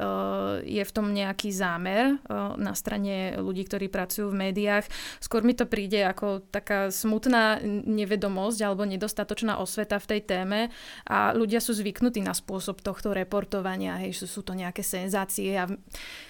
[0.64, 2.24] je v tom nejaký zámer
[2.56, 4.88] na strane ľudí, ktorí pracujú v médiách.
[5.20, 10.60] Skôr mi to príde ako taká smutná nevedomosť alebo nedostatočná osveta v tej téme
[11.04, 15.68] a ľudia sú zvyknutí na spôsob tohto reportovania, hej, že sú to nejaké senzácie a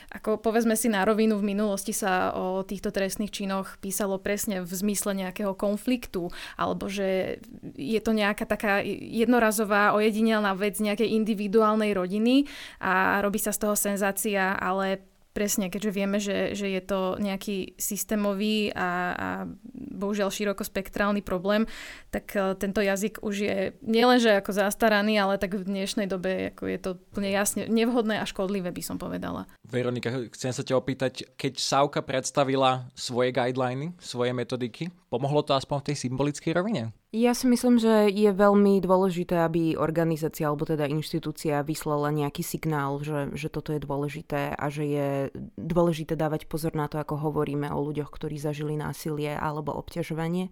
[0.07, 4.71] ako povedzme si na rovinu, v minulosti sa o týchto trestných činoch písalo presne v
[4.71, 7.43] zmysle nejakého konfliktu, alebo že
[7.75, 12.47] je to nejaká taká jednorazová, ojedinelná vec nejakej individuálnej rodiny
[12.79, 15.03] a robí sa z toho senzácia, ale
[15.37, 19.27] Presne, keďže vieme, že, že je to nejaký systémový a, a
[19.69, 21.69] bohužiaľ širokospektrálny problém,
[22.09, 26.63] tak uh, tento jazyk už je nielenže ako zastaraný, ale tak v dnešnej dobe ako
[26.65, 29.45] je to plne jasne nevhodné a škodlivé, by som povedala.
[29.61, 35.85] Veronika, chcem sa ťa opýtať, keď Sauka predstavila svoje guideliny, svoje metodiky, pomohlo to aspoň
[35.85, 36.97] v tej symbolickej rovine?
[37.15, 42.99] Ja si myslím, že je veľmi dôležité, aby organizácia alebo teda inštitúcia vyslala nejaký signál,
[42.99, 45.07] že, že toto je dôležité a že je
[45.55, 50.51] dôležité dávať pozor na to, ako hovoríme o ľuďoch, ktorí zažili násilie alebo obťažovanie.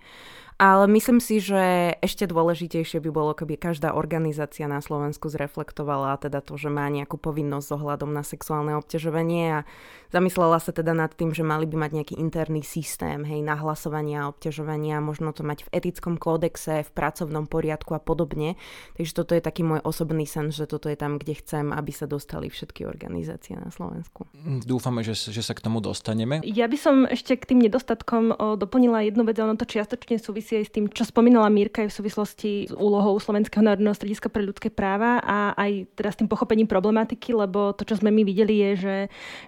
[0.56, 6.40] Ale myslím si, že ešte dôležitejšie by bolo, keby každá organizácia na Slovensku zreflektovala teda
[6.40, 9.68] to, že má nejakú povinnosť ohľadom na sexuálne obťažovanie a
[10.16, 14.32] zamyslela sa teda nad tým, že mali by mať nejaký interný systém, hej, nahlasovania a
[14.32, 18.56] obťažovania, možno to mať v etickom kódexe, v pracovnom poriadku a podobne.
[18.96, 22.08] Takže toto je taký môj osobný sen, že toto je tam, kde chcem, aby sa
[22.08, 24.30] dostali všetky organizácie na Slovensku.
[24.64, 26.46] Dúfame, že, že sa k tomu dostaneme.
[26.46, 30.62] Ja by som ešte k tým nedostatkom doplnila jednu vec, ono to čiastočne súvisí súvisí
[30.62, 34.46] aj s tým, čo spomínala Mírka aj v súvislosti s úlohou Slovenského národného strediska pre
[34.46, 38.62] ľudské práva a aj teda s tým pochopením problematiky, lebo to, čo sme my videli,
[38.62, 38.98] je, že,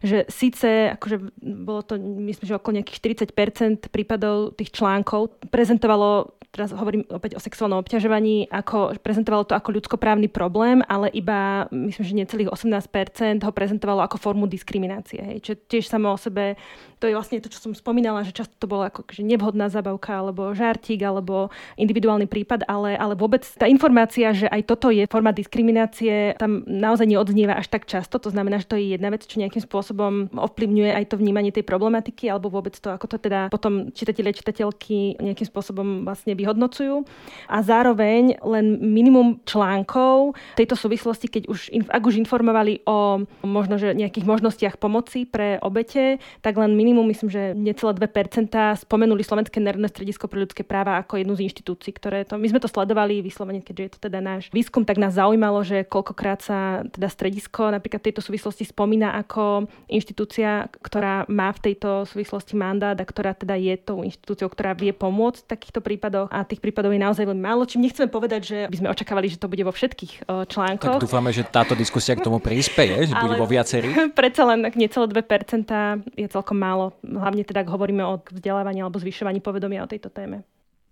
[0.01, 6.73] že síce akože bolo to, myslím, že okolo nejakých 40% prípadov tých článkov prezentovalo teraz
[6.73, 12.19] hovorím opäť o sexuálnom obťažovaní, ako prezentovalo to ako ľudskoprávny problém, ale iba, myslím, že
[12.25, 15.21] necelých 18% ho prezentovalo ako formu diskriminácie.
[15.21, 15.37] Hej.
[15.45, 16.57] Čo tiež samo o sebe,
[16.97, 20.17] to je vlastne to, čo som spomínala, že často to bolo ako že nevhodná zabavka,
[20.17, 25.29] alebo žartík, alebo individuálny prípad, ale, ale vôbec tá informácia, že aj toto je forma
[25.29, 28.17] diskriminácie, tam naozaj neodznieva až tak často.
[28.17, 31.61] To znamená, že to je jedna vec, čo nejakým spôsobom ovplyvňuje aj to vnímanie tej
[31.61, 37.03] problematiky, alebo vôbec to, ako to teda potom čitatelia, čitateľky nejakým spôsobom vlastne vyhodnocujú.
[37.51, 43.91] A zároveň len minimum článkov tejto súvislosti, keď už, ak už informovali o možno, že
[43.91, 49.91] nejakých možnostiach pomoci pre obete, tak len minimum, myslím, že necelé 2% spomenuli Slovenské národné
[49.91, 53.59] stredisko pre ľudské práva ako jednu z inštitúcií, ktoré to, my sme to sledovali vyslovene,
[53.59, 57.99] keďže je to teda náš výskum, tak nás zaujímalo, že koľkokrát sa teda stredisko napríklad
[57.99, 63.73] tejto súvislosti spomína ako inštitúcia, ktorá má v tejto súvislosti mandát a ktorá teda je
[63.81, 67.63] tou inštitúciou, ktorá vie pomôcť v takýchto prípadoch a tých prípadov je naozaj veľmi málo.
[67.67, 70.99] Čím nechceme povedať, že by sme očakávali, že to bude vo všetkých článkoch.
[70.99, 74.11] Tak dúfame, že táto diskusia k tomu prispieje, že bude vo viacerých.
[74.19, 76.95] Predsa len necelé 2% je celkom málo.
[77.03, 80.43] Hlavne teda, ak hovoríme o vzdelávaní alebo zvyšovaní povedomia o tejto téme.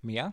[0.05, 0.31] Mia?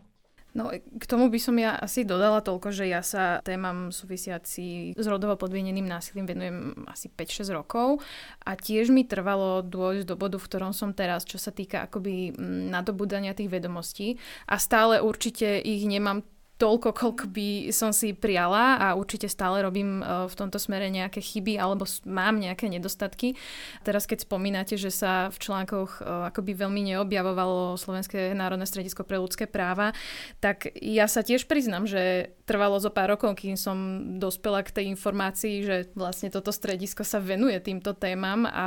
[0.53, 5.07] No, k tomu by som ja asi dodala toľko, že ja sa témam súvisiaci s
[5.09, 6.57] rodovo podmieneným násilím venujem
[6.93, 8.05] asi 5-6 rokov
[8.45, 12.37] a tiež mi trvalo dôjsť do bodu, v ktorom som teraz, čo sa týka akoby
[12.69, 16.21] nadobúdania tých vedomostí a stále určite ich nemám
[16.63, 21.19] toľko, koľko by som si priala a určite stále robím e, v tomto smere nejaké
[21.19, 23.35] chyby alebo mám nejaké nedostatky.
[23.83, 29.19] Teraz keď spomínate, že sa v článkoch e, akoby veľmi neobjavovalo Slovenské národné stredisko pre
[29.19, 29.91] ľudské práva,
[30.39, 33.77] tak ja sa tiež priznam, že trvalo zo pár rokov, kým som
[34.21, 38.67] dospela k tej informácii, že vlastne toto stredisko sa venuje týmto témam a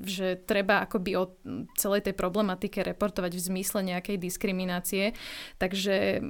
[0.00, 1.36] že treba akoby o
[1.76, 5.12] celej tej problematike reportovať v zmysle nejakej diskriminácie.
[5.60, 6.24] Takže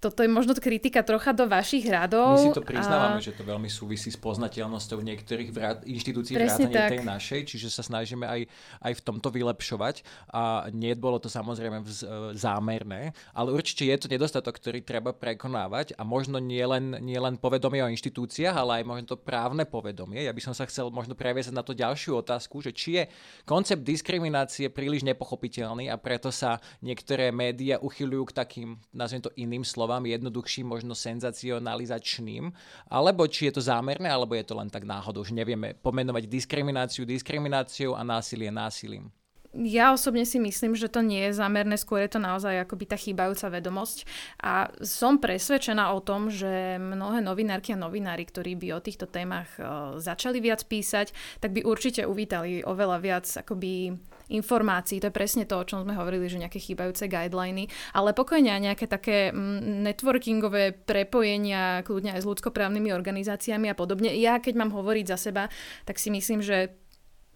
[0.00, 2.40] toto je možno kritika trocha do vašich radov.
[2.40, 3.24] My si to priznávame, a...
[3.24, 8.24] že to veľmi súvisí s poznateľnosťou niektorých vrát, inštitúcií vrátane tej našej, čiže sa snažíme
[8.24, 8.40] aj,
[8.80, 10.00] aj v tomto vylepšovať.
[10.32, 15.12] A nie bolo to samozrejme vz, e, zámerné, ale určite je to nedostatok, ktorý treba
[15.12, 19.66] prekonávať a možno nie len, nie len povedomie o inštitúciách, ale aj možno to právne
[19.66, 20.22] povedomie.
[20.22, 23.04] Ja by som sa chcel možno previesť na to ďalšiu otázku, že či je
[23.42, 29.66] koncept diskriminácie príliš nepochopiteľný a preto sa niektoré médiá uchyľujú k takým, nazviem to iným
[29.66, 32.54] slovám, jednoduchším, možno senzacionalizačným,
[32.86, 37.02] alebo či je to zámerné, alebo je to len tak náhodou, že nevieme pomenovať diskrimináciu
[37.02, 39.10] diskrimináciou a násilie násilím.
[39.56, 42.96] Ja osobne si myslím, že to nie je zámerné, skôr je to naozaj akoby tá
[43.00, 44.04] chýbajúca vedomosť.
[44.44, 49.48] A som presvedčená o tom, že mnohé novinárky a novinári, ktorí by o týchto témach
[49.56, 53.96] uh, začali viac písať, tak by určite uvítali oveľa viac akoby
[54.28, 55.00] informácií.
[55.00, 58.60] To je presne to, o čom sme hovorili, že nejaké chýbajúce guideliny, ale pokojne aj
[58.60, 64.12] nejaké také mm, networkingové prepojenia, kľudne aj s ľudskoprávnymi organizáciami a podobne.
[64.18, 65.48] Ja, keď mám hovoriť za seba,
[65.86, 66.74] tak si myslím, že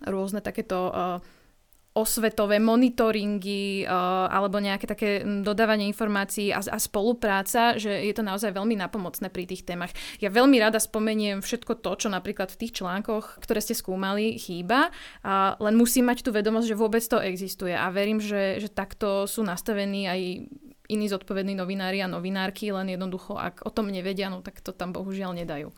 [0.05, 1.21] rôzne takéto uh,
[1.91, 8.55] osvetové monitoringy uh, alebo nejaké také dodávanie informácií a, a spolupráca, že je to naozaj
[8.55, 9.91] veľmi napomocné pri tých témach.
[10.23, 14.95] Ja veľmi rada spomeniem všetko to, čo napríklad v tých článkoch, ktoré ste skúmali, chýba,
[15.27, 19.27] a len musím mať tú vedomosť, že vôbec to existuje a verím, že, že takto
[19.27, 20.21] sú nastavení aj
[20.91, 24.91] iní zodpovední novinári a novinárky, len jednoducho, ak o tom nevedia, no tak to tam
[24.95, 25.71] bohužiaľ nedajú.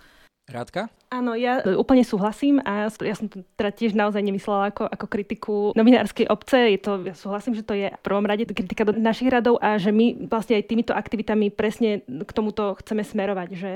[0.52, 0.92] Rádka?
[1.12, 5.54] Áno, ja úplne súhlasím a ja som to teda tiež naozaj nemyslela ako, ako kritiku
[5.76, 6.72] novinárskej obce.
[6.72, 9.76] Je to, ja súhlasím, že to je v prvom rade kritika do našich radov a
[9.76, 13.48] že my vlastne aj týmito aktivitami presne k tomuto chceme smerovať.
[13.52, 13.70] Že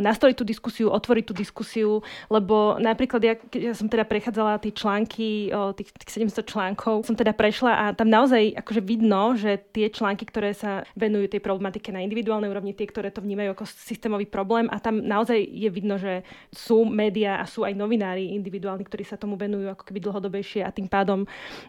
[0.00, 2.00] nastoliť tú diskusiu, otvoriť tú diskusiu,
[2.32, 7.36] lebo napríklad ja, ja som teda prechádzala tie články, tých, tých 700 článkov, som teda
[7.36, 12.00] prešla a tam naozaj akože vidno, že tie články, ktoré sa venujú tej problematike na
[12.00, 16.17] individuálnej úrovni, tie, ktoré to vnímajú ako systémový problém a tam naozaj je vidno, že
[16.52, 20.70] sú médiá a sú aj novinári individuálni, ktorí sa tomu venujú ako keby dlhodobejšie a
[20.74, 21.24] tým pádom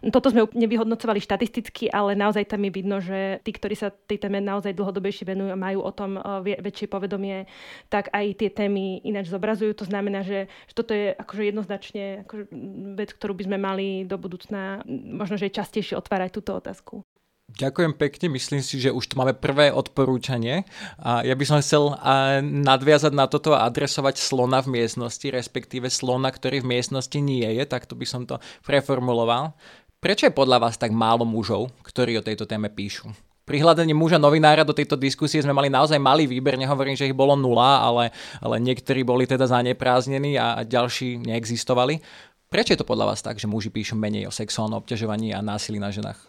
[0.10, 4.40] toto sme nevyhodnocovali štatisticky, ale naozaj tam je vidno, že tí, ktorí sa tej téme
[4.40, 7.46] naozaj dlhodobejšie venujú a majú o tom eh, väčšie povedomie,
[7.88, 9.72] tak aj tie témy ináč zobrazujú.
[9.80, 12.44] To znamená, že, že toto je akože jednoznačne akože
[12.96, 17.06] vec, ktorú by sme mali do budúcna možno, že častejšie otvárať túto otázku.
[17.50, 20.70] Ďakujem pekne, myslím si, že už tu máme prvé odporúčanie.
[21.02, 21.98] A ja by som chcel
[22.46, 27.64] nadviazať na toto a adresovať slona v miestnosti, respektíve slona, ktorý v miestnosti nie je,
[27.66, 29.58] tak to by som to preformuloval.
[30.00, 33.12] Prečo je podľa vás tak málo mužov, ktorí o tejto téme píšu?
[33.50, 37.18] Pri hľadaní muža novinára do tejto diskusie sme mali naozaj malý výber, nehovorím, že ich
[37.18, 38.14] bolo nula, ale,
[38.46, 41.98] ale niektorí boli teda zanepráznení a ďalší neexistovali.
[42.46, 45.82] Prečo je to podľa vás tak, že muži píšu menej o sexuálnom obťažovaní a násilí
[45.82, 46.29] na ženách?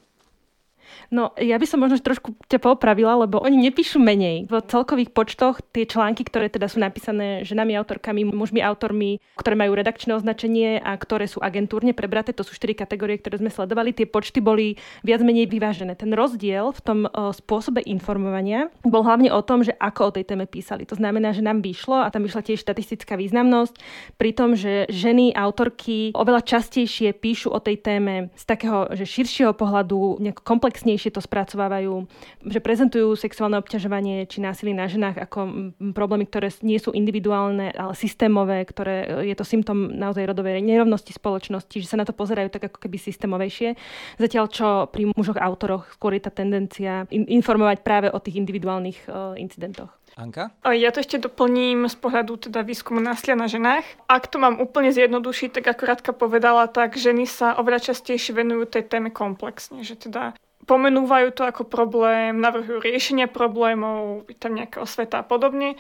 [1.11, 4.47] No, ja by som možno trošku ťa popravila, lebo oni nepíšu menej.
[4.47, 9.75] V celkových počtoch tie články, ktoré teda sú napísané ženami autorkami, mužmi autormi, ktoré majú
[9.75, 14.07] redakčné označenie a ktoré sú agentúrne prebraté, to sú štyri kategórie, ktoré sme sledovali, tie
[14.07, 15.99] počty boli viac menej vyvážené.
[15.99, 20.47] Ten rozdiel v tom spôsobe informovania bol hlavne o tom, že ako o tej téme
[20.47, 20.87] písali.
[20.87, 23.75] To znamená, že nám vyšlo, a tam vyšla tiež štatistická významnosť,
[24.15, 29.59] pri tom, že ženy autorky oveľa častejšie píšu o tej téme z takého že širšieho
[29.59, 32.05] pohľadu, nejako komplexnejšie presnejšie to spracovávajú,
[32.45, 37.97] že prezentujú sexuálne obťažovanie či násilie na ženách ako problémy, ktoré nie sú individuálne, ale
[37.97, 42.69] systémové, ktoré je to symptom naozaj rodovej nerovnosti spoločnosti, že sa na to pozerajú tak
[42.69, 43.81] ako keby systémovejšie.
[44.21, 49.33] Zatiaľ čo pri mužoch autoroch skôr je tá tendencia informovať práve o tých individuálnych uh,
[49.41, 49.89] incidentoch.
[50.19, 50.51] Anka?
[50.67, 53.87] Ja to ešte doplním z pohľadu teda výskumu násilia na ženách.
[54.11, 58.67] Ak to mám úplne zjednodušiť, tak ako Radka povedala, tak ženy sa oveľa častejšie venujú
[58.67, 60.35] tej téme komplexne, že teda
[60.71, 65.75] pomenúvajú to ako problém, navrhujú riešenia problémov, tam nejaká osveta a podobne.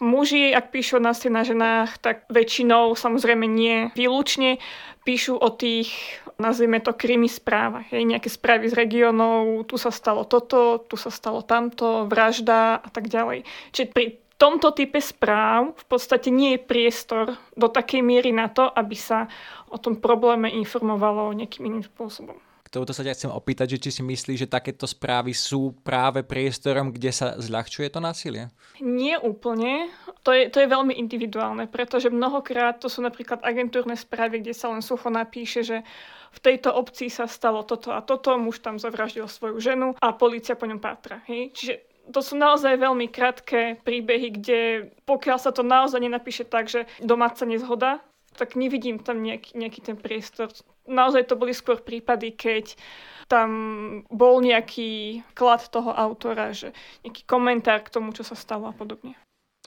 [0.00, 4.56] Muži, ak píšu o násilí na ženách, tak väčšinou, samozrejme nie výlučne,
[5.04, 5.92] píšu o tých,
[6.40, 7.92] nazvime to, krimi správach.
[7.92, 12.88] Hej, nejaké správy z regiónov, tu sa stalo toto, tu sa stalo tamto, vražda a
[12.88, 13.44] tak ďalej.
[13.76, 18.64] Čiže pri tomto type správ v podstate nie je priestor do takej miery na to,
[18.64, 19.28] aby sa
[19.70, 22.40] o tom probléme informovalo nejakým iným spôsobom
[22.72, 26.88] touto sa ťa chcem opýtať, že či si myslíš, že takéto správy sú práve priestorom,
[26.88, 28.48] kde sa zľahčuje to násilie?
[28.80, 29.92] Nie úplne.
[30.24, 34.72] To je, to je veľmi individuálne, pretože mnohokrát to sú napríklad agentúrne správy, kde sa
[34.72, 35.84] len sucho napíše, že
[36.32, 40.56] v tejto obci sa stalo toto a toto, muž tam zavraždil svoju ženu a policia
[40.56, 41.20] po ňom pátra.
[41.28, 41.52] Hej?
[41.52, 41.74] Čiže
[42.08, 44.60] to sú naozaj veľmi krátke príbehy, kde
[45.04, 48.00] pokiaľ sa to naozaj nenapíše tak, že domáca nezhoda,
[48.32, 50.48] tak nevidím tam nejaký, nejaký ten priestor.
[50.88, 52.74] Naozaj to boli skôr prípady, keď
[53.30, 53.50] tam
[54.12, 56.74] bol nejaký klad toho autora, že
[57.06, 59.16] nejaký komentár k tomu, čo sa stalo a podobne.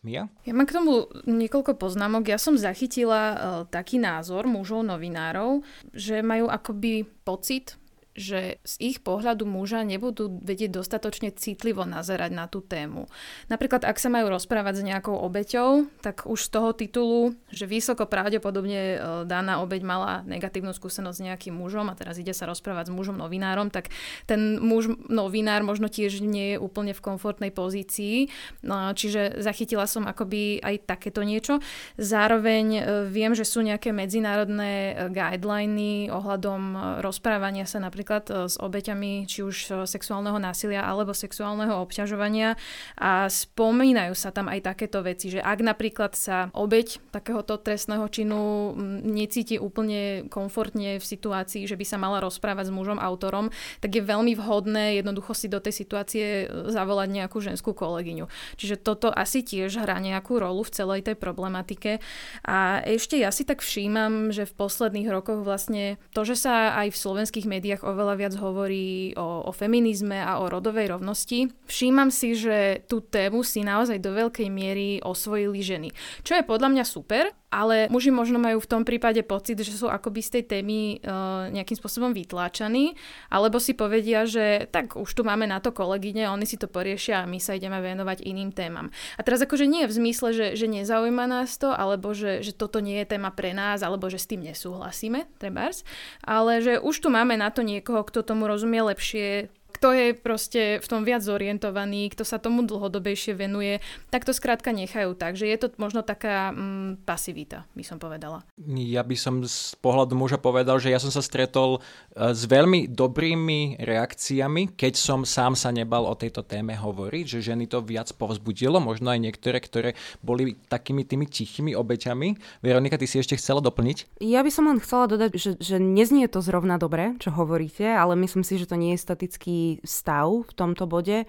[0.06, 0.30] Mia?
[0.45, 2.30] Ja mám k tomu niekoľko poznámok.
[2.30, 5.65] Ja som zachytila uh, taký názor mužov novinárov,
[5.97, 7.73] že majú akoby pocit,
[8.15, 13.12] že z ich pohľadu muža nebudú vedieť dostatočne citlivo nazerať na tú tému.
[13.51, 18.08] Napríklad, ak sa majú rozprávať s nejakou obeťou, tak už z toho titulu, že vysoko
[18.08, 18.97] pravdepodobne e,
[19.28, 23.19] daná obeť mala negatívnu skúsenosť s nejakým mužom a teraz ide sa rozprávať s mužom
[23.19, 23.91] novinárom, tak
[24.23, 28.32] ten muž novinár možno tiež nie je úplne v komfortnej pozícii.
[28.63, 31.60] No, čiže zachytila som akoby aj takéto niečo.
[31.99, 38.62] Zároveň e, viem, že sú nejaké medzinárodné e, guideliny ohľadom rozprávania sa napríklad napríklad s
[38.62, 42.54] obeťami či už sexuálneho násilia alebo sexuálneho obťažovania
[43.02, 48.78] a spomínajú sa tam aj takéto veci, že ak napríklad sa obeť takéhoto trestného činu
[49.02, 53.50] necíti úplne komfortne v situácii, že by sa mala rozprávať s mužom autorom,
[53.82, 58.30] tak je veľmi vhodné jednoducho si do tej situácie zavolať nejakú ženskú kolegyňu.
[58.62, 61.97] Čiže toto asi tiež hrá nejakú rolu v celej tej problematike.
[62.45, 66.93] A ešte ja si tak všímam, že v posledných rokoch vlastne to, že sa aj
[66.93, 72.36] v slovenských médiách oveľa viac hovorí o, o feminizme a o rodovej rovnosti, všímam si,
[72.36, 75.89] že tú tému si naozaj do veľkej miery osvojili ženy.
[76.28, 79.88] Čo je podľa mňa super, ale muži možno majú v tom prípade pocit, že sú
[79.88, 82.99] akoby z tej témy uh, nejakým spôsobom vytláčaní,
[83.32, 87.24] alebo si povedia, že tak už tu máme na to kolegyne, oni si to poriešia
[87.24, 88.91] a my sa ideme venovať iným témam.
[89.16, 92.84] A teraz akože nie v zmysle, že, že nezaujíma nás to, alebo že, že toto
[92.84, 95.88] nie je téma pre nás, alebo že s tým nesúhlasíme, trebárs,
[96.28, 100.80] ale že už tu máme na to niekoho, kto tomu rozumie lepšie, kto je proste
[100.80, 105.51] v tom viac zorientovaný, kto sa tomu dlhodobejšie venuje, tak to skrátka nechajú tak, že
[105.51, 108.47] je to možno taká mm, pasivita, by som povedala.
[108.63, 112.88] Ja by som z pohľadu muža povedal, že ja som sa stretol e, s veľmi
[112.88, 118.07] dobrými reakciami, keď som sám sa nebal o tejto téme hovoriť, že ženy to viac
[118.15, 119.89] povzbudilo, možno aj niektoré, ktoré
[120.23, 122.63] boli takými tými tichými obeťami.
[122.63, 124.23] Veronika, ty si ešte chcela doplniť?
[124.23, 128.15] Ja by som len chcela dodať, že, že neznie to zrovna dobre, čo hovoríte, ale
[128.15, 131.26] myslím si, že to nie je statický stav v tomto bode.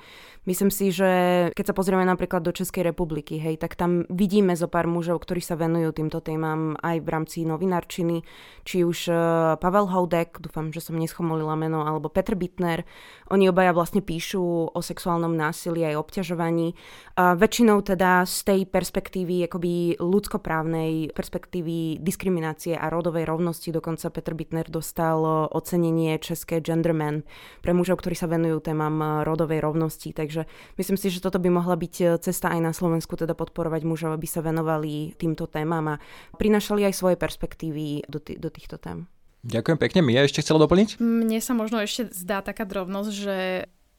[0.47, 1.11] Myslím si, že
[1.59, 5.43] keď sa pozrieme napríklad do Českej republiky, hej, tak tam vidíme zo pár mužov, ktorí
[5.43, 8.23] sa venujú týmto témam aj v rámci novinárčiny,
[8.63, 9.19] či už uh,
[9.59, 12.87] Pavel Houdek, dúfam, že som neschomolila meno, alebo Petr Bitner.
[13.35, 16.79] Oni obaja vlastne píšu o sexuálnom násilí aj obťažovaní.
[17.19, 23.75] Uh, väčšinou teda z tej perspektívy akoby ľudskoprávnej perspektívy diskriminácie a rodovej rovnosti.
[23.75, 25.19] Dokonca Petr Bitner dostal
[25.51, 27.27] ocenenie České Genderman
[27.67, 30.13] pre mužov, ktorí sa venujú témam rodovej rovnosti.
[30.13, 30.45] Takže
[30.79, 34.15] myslím si, že toto by mohla byť e, cesta aj na Slovensku, teda podporovať mužov,
[34.15, 36.01] aby sa venovali týmto témam a
[36.37, 39.07] prinašali aj svoje perspektívy do, t- do týchto tém.
[39.47, 40.01] Ďakujem pekne.
[40.03, 40.99] Mia ešte chcela doplniť?
[40.99, 43.37] Mne sa možno ešte zdá taká drobnosť, že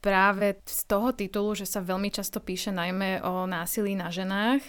[0.04, 4.62] práve z toho titulu, že sa veľmi často píše najmä o násilí na ženách,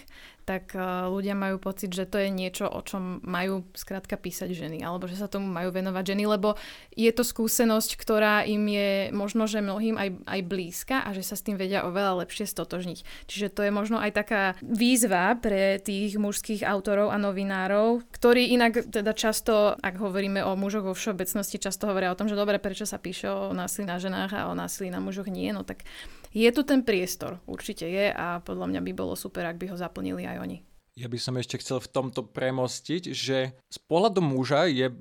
[0.49, 4.81] tak eh, ľudia majú pocit, že to je niečo, o čom majú skrátka písať ženy,
[4.81, 6.57] alebo že sa tomu majú venovať ženy, lebo
[6.97, 11.37] je to skúsenosť, ktorá im je možno, že mnohým aj, aj blízka a že sa
[11.37, 13.29] s tým vedia oveľa lepšie stotožniť.
[13.29, 18.89] Čiže to je možno aj taká výzva pre tých mužských autorov a novinárov, ktorí inak
[18.89, 22.89] teda často, ak hovoríme o mužoch vo všeobecnosti, často hovoria o tom, že dobre, prečo
[22.89, 25.85] sa píše o násilí na ženách a o násilí na mužoch nie, no tak
[26.33, 29.77] je tu ten priestor, určite je a podľa mňa by bolo super, ak by ho
[29.77, 30.57] zaplnili aj oni.
[30.99, 34.91] Ja by som ešte chcel v tomto premostiť, že z pohľadu muža je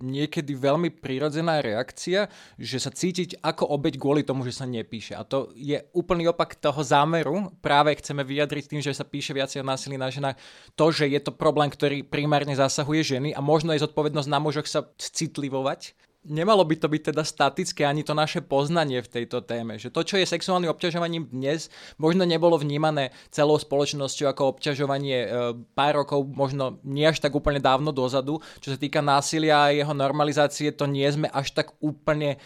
[0.00, 2.28] niekedy veľmi prirodzená reakcia,
[2.60, 5.16] že sa cítiť ako obeď kvôli tomu, že sa nepíše.
[5.16, 7.48] A to je úplný opak toho zámeru.
[7.64, 10.36] Práve chceme vyjadriť tým, že sa píše viacej o násilí na ženách,
[10.76, 14.68] to, že je to problém, ktorý primárne zasahuje ženy a možno je zodpovednosť na mužoch
[14.68, 15.96] sa citlivovať
[16.26, 19.78] nemalo by to byť teda statické ani to naše poznanie v tejto téme.
[19.78, 25.28] Že to, čo je sexuálnym obťažovaním dnes, možno nebolo vnímané celou spoločnosťou ako obťažovanie e,
[25.72, 28.42] pár rokov, možno nie až tak úplne dávno dozadu.
[28.60, 32.36] Čo sa týka násilia a jeho normalizácie, to nie sme až tak úplne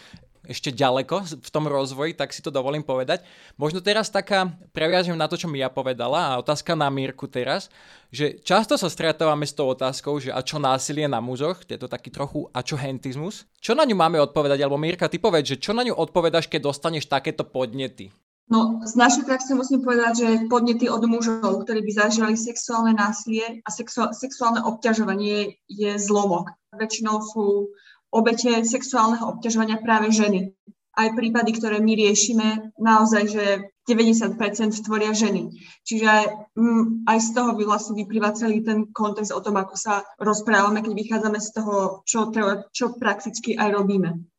[0.41, 3.21] ešte ďaleko v tom rozvoji, tak si to dovolím povedať.
[3.61, 7.69] Možno teraz taká, previažem na to, čo mi ja povedala a otázka na Mírku teraz,
[8.09, 11.85] že často sa stretávame s tou otázkou, že a čo násilie na mužoch, je to
[11.85, 13.45] taký trochu a čo hentizmus.
[13.61, 14.59] Čo na ňu máme odpovedať?
[14.65, 18.09] Alebo Mírka, ty povedz, že čo na ňu odpovedaš, keď dostaneš takéto podnety?
[18.51, 23.63] No, z našej praxe musím povedať, že podnety od mužov, ktorí by zažívali sexuálne násilie
[23.63, 23.69] a
[24.11, 26.51] sexuálne obťažovanie je zlomok.
[26.75, 27.71] Väčšinou sú
[28.11, 30.51] obete sexuálneho obťažovania práve ženy.
[30.91, 33.45] Aj prípady, ktoré my riešime, naozaj, že
[33.87, 34.35] 90%
[34.83, 35.55] tvoria ženy.
[35.87, 36.11] Čiže
[36.53, 40.83] mm, aj z toho by vlastne vyplýva celý ten kontext o tom, ako sa rozprávame,
[40.83, 42.29] keď vychádzame z toho, čo,
[42.75, 44.30] čo prakticky aj robíme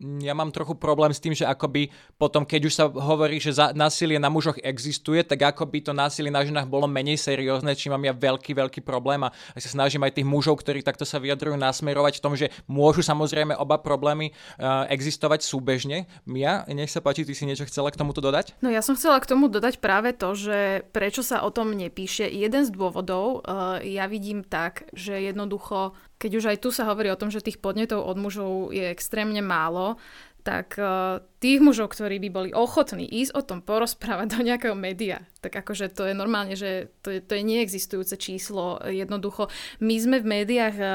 [0.00, 3.76] ja mám trochu problém s tým, že akoby potom, keď už sa hovorí, že za,
[3.76, 8.00] násilie na mužoch existuje, tak akoby to násilie na ženách bolo menej seriózne, či mám
[8.00, 12.18] ja veľký, veľký problém a sa snažím aj tých mužov, ktorí takto sa vyjadrujú, nasmerovať
[12.18, 16.08] v tom, že môžu samozrejme oba problémy uh, existovať súbežne.
[16.24, 18.56] Mia, nech sa páči, ty si niečo chcela k tomuto dodať?
[18.64, 22.24] No ja som chcela k tomu dodať práve to, že prečo sa o tom nepíše.
[22.24, 27.08] Jeden z dôvodov uh, ja vidím tak, že jednoducho keď už aj tu sa hovorí
[27.08, 29.96] o tom, že tých podnetov od mužov je extrémne málo,
[30.40, 35.24] tak uh, tých mužov, ktorí by boli ochotní ísť o tom porozprávať do nejakého média,
[35.40, 38.80] tak akože to je normálne, že to je, to je neexistujúce číslo.
[38.84, 39.48] Jednoducho,
[39.80, 40.90] my sme v médiách uh,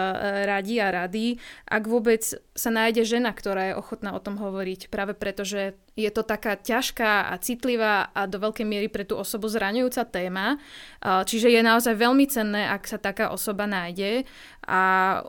[0.45, 2.21] radi a radi, ak vôbec
[2.55, 6.59] sa nájde žena, ktorá je ochotná o tom hovoriť, práve preto, že je to taká
[6.59, 10.59] ťažká a citlivá a do veľkej miery pre tú osobu zraňujúca téma.
[10.99, 14.27] Čiže je naozaj veľmi cenné, ak sa taká osoba nájde
[14.67, 14.81] a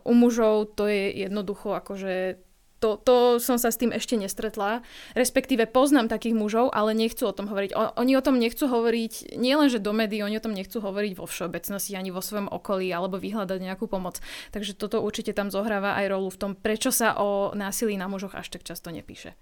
[0.03, 2.46] u mužov to je jednoducho akože
[2.79, 4.85] to, to som sa s tým ešte nestretla.
[5.17, 7.71] Respektíve poznám takých mužov, ale nechcú o tom hovoriť.
[7.73, 11.25] O, oni o tom nechcú hovoriť nielenže do médií, oni o tom nechcú hovoriť vo
[11.25, 14.21] všeobecnosti, ani vo svojom okolí, alebo vyhľadať nejakú pomoc.
[14.53, 18.37] Takže toto určite tam zohráva aj rolu v tom, prečo sa o násilí na mužoch
[18.37, 19.33] až tak často nepíše.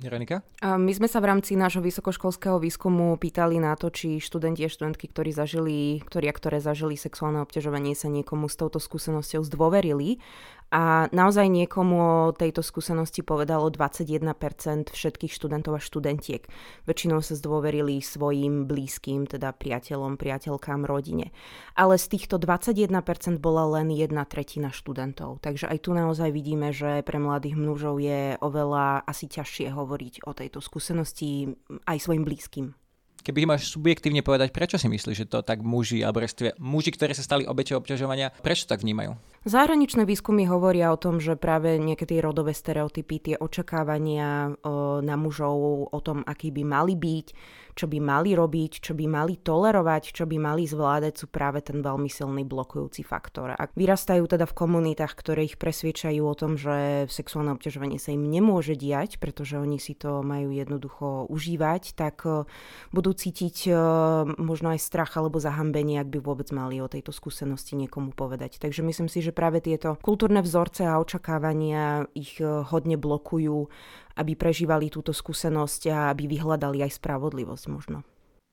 [0.00, 0.40] Veronika?
[0.64, 5.12] My sme sa v rámci nášho vysokoškolského výskumu pýtali na to, či študenti a študentky,
[5.12, 10.16] ktorí zažili, ktorí a ktoré zažili sexuálne obťažovanie, sa niekomu s touto skúsenosťou zdôverili
[10.70, 14.22] a naozaj niekomu o tejto skúsenosti povedalo 21%
[14.94, 16.46] všetkých študentov a študentiek.
[16.86, 21.34] Väčšinou sa zdôverili svojim blízkym, teda priateľom, priateľkám, rodine.
[21.74, 25.42] Ale z týchto 21% bola len jedna tretina študentov.
[25.42, 30.32] Takže aj tu naozaj vidíme, že pre mladých mužov je oveľa asi ťažšie hovoriť o
[30.38, 31.50] tejto skúsenosti
[31.90, 32.78] aj svojim blízkym.
[33.20, 36.24] Keby máš subjektívne povedať, prečo si myslíš, že to tak muži, alebo
[36.56, 39.12] muži, ktorí sa stali obeťou obťažovania, prečo tak vnímajú?
[39.40, 45.88] Zahraničné výskumy hovoria o tom, že práve niekedy rodové stereotypy, tie očakávania o, na mužov
[45.88, 47.26] o tom, aký by mali byť,
[47.72, 51.80] čo by mali robiť, čo by mali tolerovať, čo by mali zvládať, sú práve ten
[51.80, 53.56] veľmi silný blokujúci faktor.
[53.56, 58.28] Ak vyrastajú teda v komunitách, ktoré ich presviečajú o tom, že sexuálne obťažovanie sa im
[58.28, 62.28] nemôže diať, pretože oni si to majú jednoducho užívať, tak
[62.92, 63.72] budú cítiť
[64.36, 68.60] možno aj strach alebo zahambenie, ak by vôbec mali o tejto skúsenosti niekomu povedať.
[68.60, 73.70] Takže myslím si, že že práve tieto kultúrne vzorce a očakávania ich eh, hodne blokujú,
[74.18, 78.02] aby prežívali túto skúsenosť a aby vyhľadali aj spravodlivosť možno.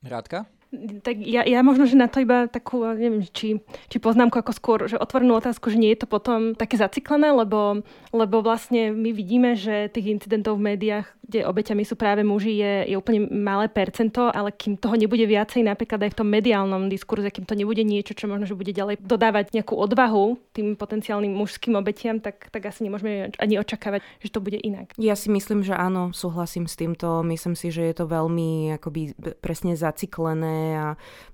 [0.05, 0.45] Rádka?
[0.75, 4.79] Tak ja, ja možno, že na to iba takú, neviem, či, či poznámku ako skôr,
[4.91, 9.55] že otvornú otázku, že nie je to potom také zaciklené, lebo, lebo vlastne my vidíme,
[9.55, 14.31] že tých incidentov v médiách kde obeťami sú práve muži, je, je úplne malé percento,
[14.31, 18.15] ale kým toho nebude viacej napríklad aj v tom mediálnom diskurze, kým to nebude niečo,
[18.15, 22.87] čo možno, že bude ďalej dodávať nejakú odvahu tým potenciálnym mužským obetiam, tak, tak asi
[22.87, 24.95] nemôžeme ani očakávať, že to bude inak.
[24.95, 27.27] Ja si myslím, že áno, súhlasím s týmto.
[27.27, 29.11] Myslím si, že je to veľmi akoby
[29.43, 30.87] presne zaciklené a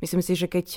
[0.04, 0.68] myslím si, že keď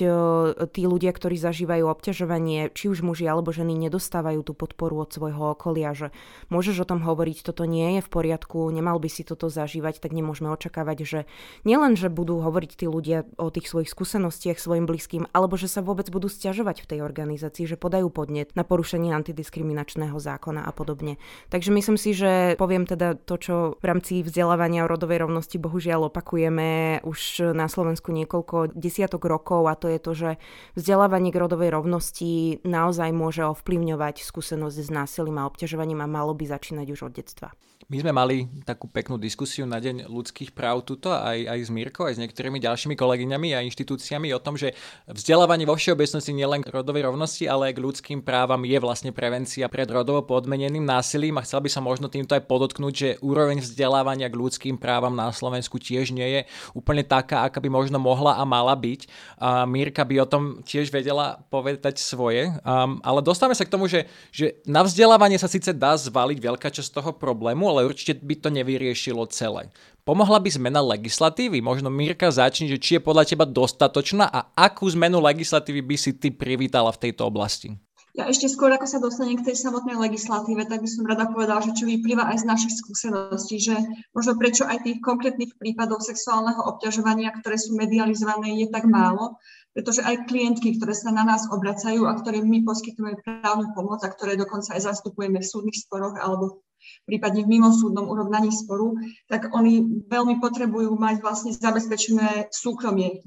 [0.71, 5.57] tí ľudia, ktorí zažívajú obťažovanie, či už muži alebo ženy, nedostávajú tú podporu od svojho
[5.57, 6.13] okolia, že
[6.53, 10.13] môžeš o tom hovoriť, toto nie je v poriadku, nemal by si toto zažívať, tak
[10.13, 11.19] nemôžeme očakávať, že
[11.65, 15.81] nielen, že budú hovoriť tí ľudia o tých svojich skúsenostiach svojim blízkym, alebo že sa
[15.81, 21.17] vôbec budú stiažovať v tej organizácii, že podajú podnet na porušenie antidiskriminačného zákona a podobne.
[21.49, 26.13] Takže myslím si, že poviem teda to, čo v rámci vzdelávania o rodovej rovnosti bohužiaľ
[26.13, 28.36] opakujeme už na Slovensku niekoľko
[28.75, 30.29] desiatok rokov a to je to, že
[30.75, 36.45] vzdelávanie k rodovej rovnosti naozaj môže ovplyvňovať skúsenosť s násilím a obťažovaním a malo by
[36.49, 37.49] začínať už od detstva.
[37.87, 42.03] My sme mali takú peknú diskusiu na Deň ľudských práv tuto aj, aj s Mírkou,
[42.03, 44.75] aj s niektorými ďalšími kolegyňami a inštitúciami o tom, že
[45.07, 49.71] vzdelávanie vo všeobecnosti nielen k rodovej rovnosti, ale aj k ľudským právam je vlastne prevencia
[49.71, 54.27] pred rodovo podmeneným násilím a chcel by som možno týmto aj podotknúť, že úroveň vzdelávania
[54.27, 56.41] k ľudským právam na Slovensku tiež nie je
[56.75, 59.07] úplne taká, aká by možno mohla a mala byť.
[59.39, 63.87] A Mírka by o tom tiež vedela povedať svoje, um, ale dostávame sa k tomu,
[63.87, 68.35] že, že na vzdelávanie sa síce dá zvaliť veľká časť toho problému, ale určite by
[68.35, 69.71] to nevyriešilo celé.
[70.07, 71.59] Pomohla by zmena legislatívy?
[71.59, 76.15] Možno Mirka začne, že či je podľa teba dostatočná a akú zmenu legislatívy by si
[76.15, 77.75] ty privítala v tejto oblasti?
[78.17, 81.61] Ja ešte skôr, ako sa dostanem k tej samotnej legislatíve, tak by som rada povedala,
[81.61, 83.77] že čo vyplýva aj z našich skúseností, že
[84.09, 89.37] možno prečo aj tých konkrétnych prípadov sexuálneho obťažovania, ktoré sú medializované, je tak málo,
[89.77, 94.09] pretože aj klientky, ktoré sa na nás obracajú a ktorým my poskytujeme právnu pomoc a
[94.09, 96.65] ktoré dokonca aj zastupujeme v súdnych sporoch alebo
[97.05, 103.23] prípadne v mimosúdnom urovnaní sporu, tak oni veľmi potrebujú mať vlastne zabezpečené súkromie,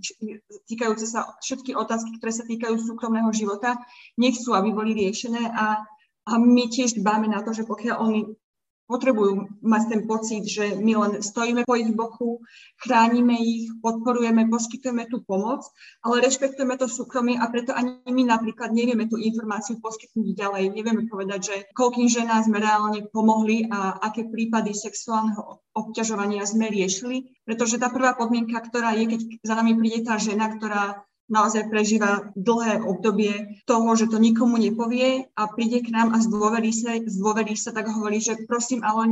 [0.69, 3.81] týkajúce sa všetky otázky, ktoré sa týkajú súkromného života,
[4.21, 5.81] nechcú, aby boli riešené a,
[6.27, 8.21] a my tiež dbáme na to, že pokiaľ oni
[8.91, 12.43] potrebujú mať ten pocit, že my len stojíme po ich boku,
[12.83, 15.63] chránime ich, podporujeme, poskytujeme tú pomoc,
[16.03, 20.75] ale rešpektujeme to súkromie a preto ani my napríklad nevieme tú informáciu poskytnúť ďalej.
[20.75, 27.31] Nevieme povedať, že koľkým ženám sme reálne pomohli a aké prípady sexuálneho obťažovania sme riešili,
[27.47, 32.35] pretože tá prvá podmienka, ktorá je, keď za nami príde tá žena, ktorá naozaj prežíva
[32.35, 37.55] dlhé obdobie toho, že to nikomu nepovie a príde k nám a zdôverí sa, zdôverí
[37.55, 39.07] sa tak hovorí, že prosím, ale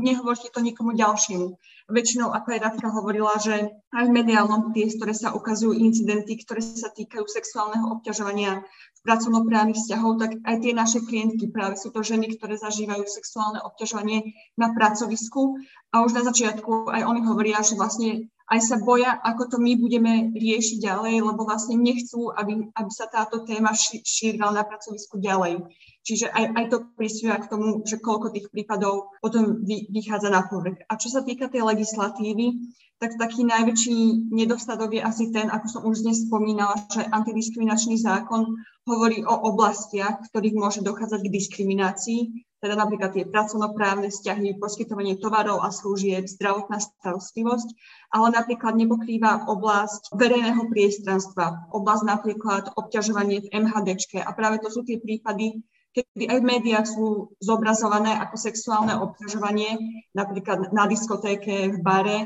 [0.00, 1.60] nehovorte to nikomu ďalšiemu.
[1.88, 6.92] Väčšinou, ako aj Radka hovorila, že aj v mediálnom priestore sa ukazujú incidenty, ktoré sa
[6.92, 12.36] týkajú sexuálneho obťažovania v pracovnoprávnych vzťahov, tak aj tie naše klientky práve sú to ženy,
[12.36, 15.60] ktoré zažívajú sexuálne obťažovanie na pracovisku
[15.92, 19.76] a už na začiatku aj oni hovoria, že vlastne aj sa boja, ako to my
[19.76, 25.68] budeme riešiť ďalej, lebo vlastne nechcú, aby, aby sa táto téma šírila na pracovisku ďalej.
[26.00, 30.48] Čiže aj, aj to prispieva k tomu, že koľko tých prípadov potom vy, vychádza na
[30.48, 30.80] povrch.
[30.88, 35.82] A čo sa týka tej legislatívy, tak taký najväčší nedostatok je asi ten, ako som
[35.84, 38.48] už dnes spomínala, že antidiskriminačný zákon
[38.88, 42.20] hovorí o oblastiach, v ktorých môže dochádzať k diskriminácii,
[42.58, 47.68] teda napríklad tie pracovnoprávne vzťahy, poskytovanie tovarov a služieb, zdravotná starostlivosť,
[48.10, 54.82] ale napríklad nepokrýva oblasť verejného priestranstva, oblasť napríklad obťažovanie v MHDčke a práve to sú
[54.82, 55.62] tie prípady,
[55.94, 59.78] kedy aj v médiách sú zobrazované ako sexuálne obťažovanie,
[60.12, 62.18] napríklad na diskotéke, v bare,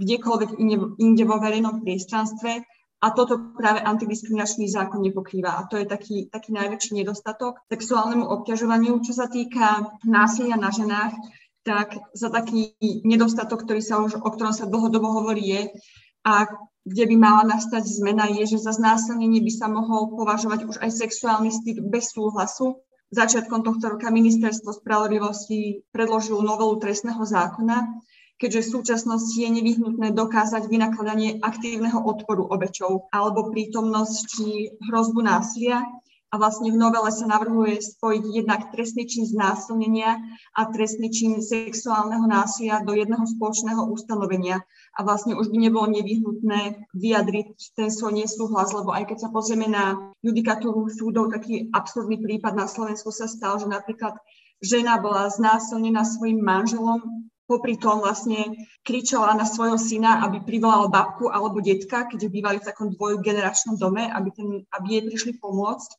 [0.00, 2.64] kdekoľvek inde, inde vo verejnom priestranstve
[3.04, 5.60] a toto práve antidiskriminačný zákon nepokrýva.
[5.60, 8.96] A to je taký, taký najväčší nedostatok sexuálnemu obťažovaniu.
[9.04, 11.12] Čo sa týka násilia na ženách,
[11.68, 12.72] tak za taký
[13.04, 15.62] nedostatok, ktorý sa už, o ktorom sa dlhodobo hovorí, je,
[16.24, 16.48] a
[16.84, 20.90] kde by mala nastať zmena, je, že za znásilnenie by sa mohol považovať už aj
[20.92, 22.80] sexuálny styk bez súhlasu.
[23.12, 27.84] Začiatkom tohto roka ministerstvo spravodlivosti predložilo novelu trestného zákona,
[28.38, 34.46] keďže v súčasnosti je nevyhnutné dokázať vynakladanie aktívneho odporu obečov alebo prítomnosť či
[34.90, 35.86] hrozbu násilia.
[36.34, 40.18] A vlastne v novele sa navrhuje spojiť jednak trestný čin znásilnenia
[40.58, 44.58] a trestný čin sexuálneho násilia do jedného spoločného ustanovenia.
[44.98, 49.70] A vlastne už by nebolo nevyhnutné vyjadriť ten svoj nesúhlas, lebo aj keď sa pozrieme
[49.70, 54.18] na judikatúru súdov, taký absurdný prípad na Slovensku sa stal, že napríklad
[54.58, 61.28] žena bola znásilnená svojim manželom popri tom vlastne kričala na svojho syna, aby privolal babku
[61.28, 65.90] alebo detka, keďže bývali v takom dvojgeneračnom dome, aby, ten, aby jej prišli pomôcť.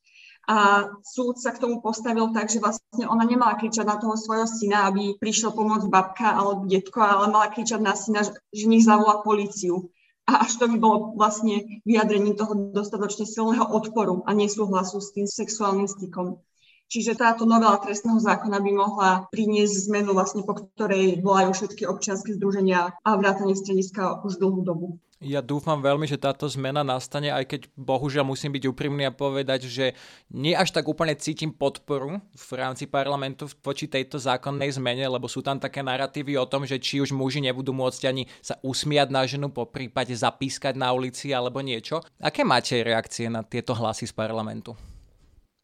[0.45, 4.45] A súd sa k tomu postavil tak, že vlastne ona nemala kričať na toho svojho
[4.45, 9.25] syna, aby prišiel pomôcť babka alebo detko, ale mala kričať na syna, že nech zavolá
[9.25, 9.89] políciu.
[10.25, 15.29] A až to by bolo vlastne vyjadrením toho dostatočne silného odporu a nesúhlasu s tým
[15.29, 16.41] sexuálnym stykom.
[16.85, 22.37] Čiže táto novela trestného zákona by mohla priniesť zmenu, vlastne, po ktorej volajú všetky občianske
[22.37, 24.87] združenia a vrátanie strediska už dlhú dobu.
[25.23, 29.65] Ja dúfam veľmi, že táto zmena nastane, aj keď bohužiaľ musím byť úprimný a povedať,
[29.65, 29.95] že
[30.27, 35.39] nie až tak úplne cítim podporu v rámci parlamentu voči tejto zákonnej zmene, lebo sú
[35.39, 39.23] tam také narratívy o tom, že či už muži nebudú môcť ani sa usmiať na
[39.23, 42.03] ženu, po prípade zapískať na ulici alebo niečo.
[42.19, 44.75] Aké máte reakcie na tieto hlasy z parlamentu?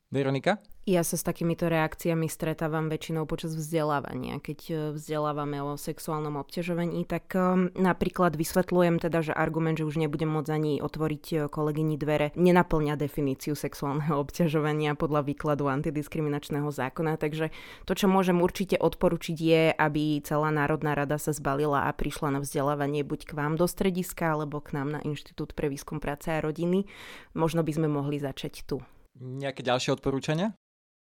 [0.09, 0.63] Veronika?
[0.91, 4.43] Ja sa s takýmito reakciami stretávam väčšinou počas vzdelávania.
[4.43, 9.95] Keď e, vzdelávame o sexuálnom obťažovaní, tak um, napríklad vysvetľujem teda, že argument, že už
[9.95, 17.15] nebudem môcť ani otvoriť e, kolegyni dvere, nenaplňa definíciu sexuálneho obťažovania podľa výkladu antidiskriminačného zákona.
[17.15, 17.55] Takže
[17.87, 22.39] to, čo môžem určite odporučiť je, aby celá Národná rada sa zbalila a prišla na
[22.43, 26.43] vzdelávanie buď k vám do strediska, alebo k nám na Inštitút pre výskum práce a
[26.43, 26.83] rodiny.
[27.31, 28.83] Možno by sme mohli začať tu.
[29.15, 30.51] Nejaké ďalšie odporúčania?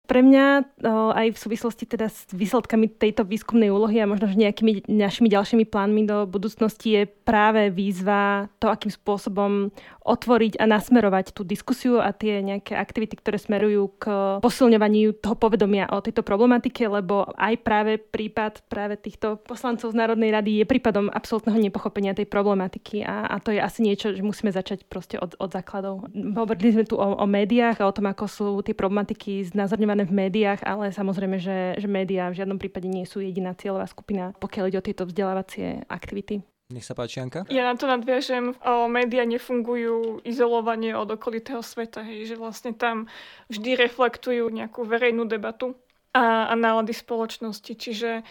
[0.06, 0.78] Pre mňa
[1.18, 6.06] aj v súvislosti teda s výsledkami tejto výskumnej úlohy a možno nejakými našimi ďalšími plánmi
[6.06, 9.74] do budúcnosti je práve výzva to, akým spôsobom
[10.06, 14.04] otvoriť a nasmerovať tú diskusiu a tie nejaké aktivity, ktoré smerujú k
[14.38, 20.30] posilňovaniu toho povedomia o tejto problematike, lebo aj práve prípad práve týchto poslancov z Národnej
[20.30, 24.52] rady je prípadom absolútneho nepochopenia tej problematiky a, a to je asi niečo, že musíme
[24.52, 26.06] začať proste od, od základov.
[26.14, 30.26] Hovorili sme tu o, o médiách a o tom, ako sú tie problematiky znázorňované v
[30.26, 34.64] médiách, ale samozrejme, že, že médiá v žiadnom prípade nie sú jediná cieľová skupina, pokiaľ
[34.68, 36.44] ide o tieto vzdelávacie aktivity.
[36.66, 37.46] Nech sa páči, Janka.
[37.46, 38.58] Ja na to nadviažem.
[38.58, 43.06] O, média nefungujú izolovanie od okolitého sveta, hej, že vlastne tam
[43.46, 45.78] vždy reflektujú nejakú verejnú debatu
[46.10, 47.70] a, a nálady spoločnosti.
[47.70, 48.26] Čiže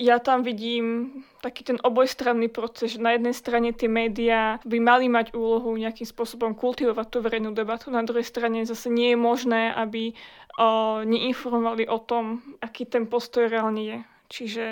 [0.00, 1.12] ja tam vidím
[1.44, 6.08] taký ten obojstranný proces, že na jednej strane tie médiá by mali mať úlohu nejakým
[6.08, 10.16] spôsobom kultivovať tú verejnú debatu, na druhej strane zase nie je možné, aby
[11.04, 13.98] neinformovali o tom, aký ten postoj reálne je.
[14.28, 14.64] Čiže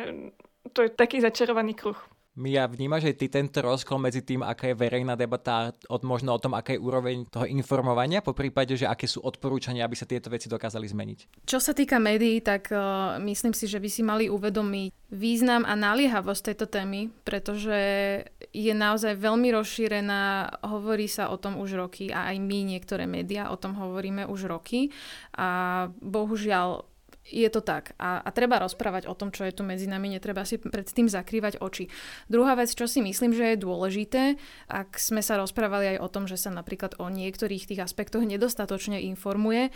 [0.72, 1.99] to je taký začarovaný kruh.
[2.39, 6.39] Mia, vnímaš aj ty tento rozkol medzi tým, aká je verejná debata od, možno o
[6.39, 10.30] tom, aká je úroveň toho informovania, po prípade, že aké sú odporúčania, aby sa tieto
[10.30, 11.18] veci dokázali zmeniť?
[11.43, 15.74] Čo sa týka médií, tak uh, myslím si, že by si mali uvedomiť význam a
[15.74, 17.78] naliehavosť tejto témy, pretože
[18.55, 20.22] je naozaj veľmi rozšírená,
[20.62, 24.47] hovorí sa o tom už roky a aj my, niektoré médiá, o tom hovoríme už
[24.47, 24.95] roky
[25.34, 26.86] a bohužiaľ
[27.29, 27.93] je to tak.
[28.01, 31.07] A, a treba rozprávať o tom, čo je tu medzi nami, netreba si pred tým
[31.07, 31.93] zakrývať oči.
[32.26, 36.24] Druhá vec, čo si myslím, že je dôležité, ak sme sa rozprávali aj o tom,
[36.24, 39.70] že sa napríklad o niektorých tých aspektoch nedostatočne informuje,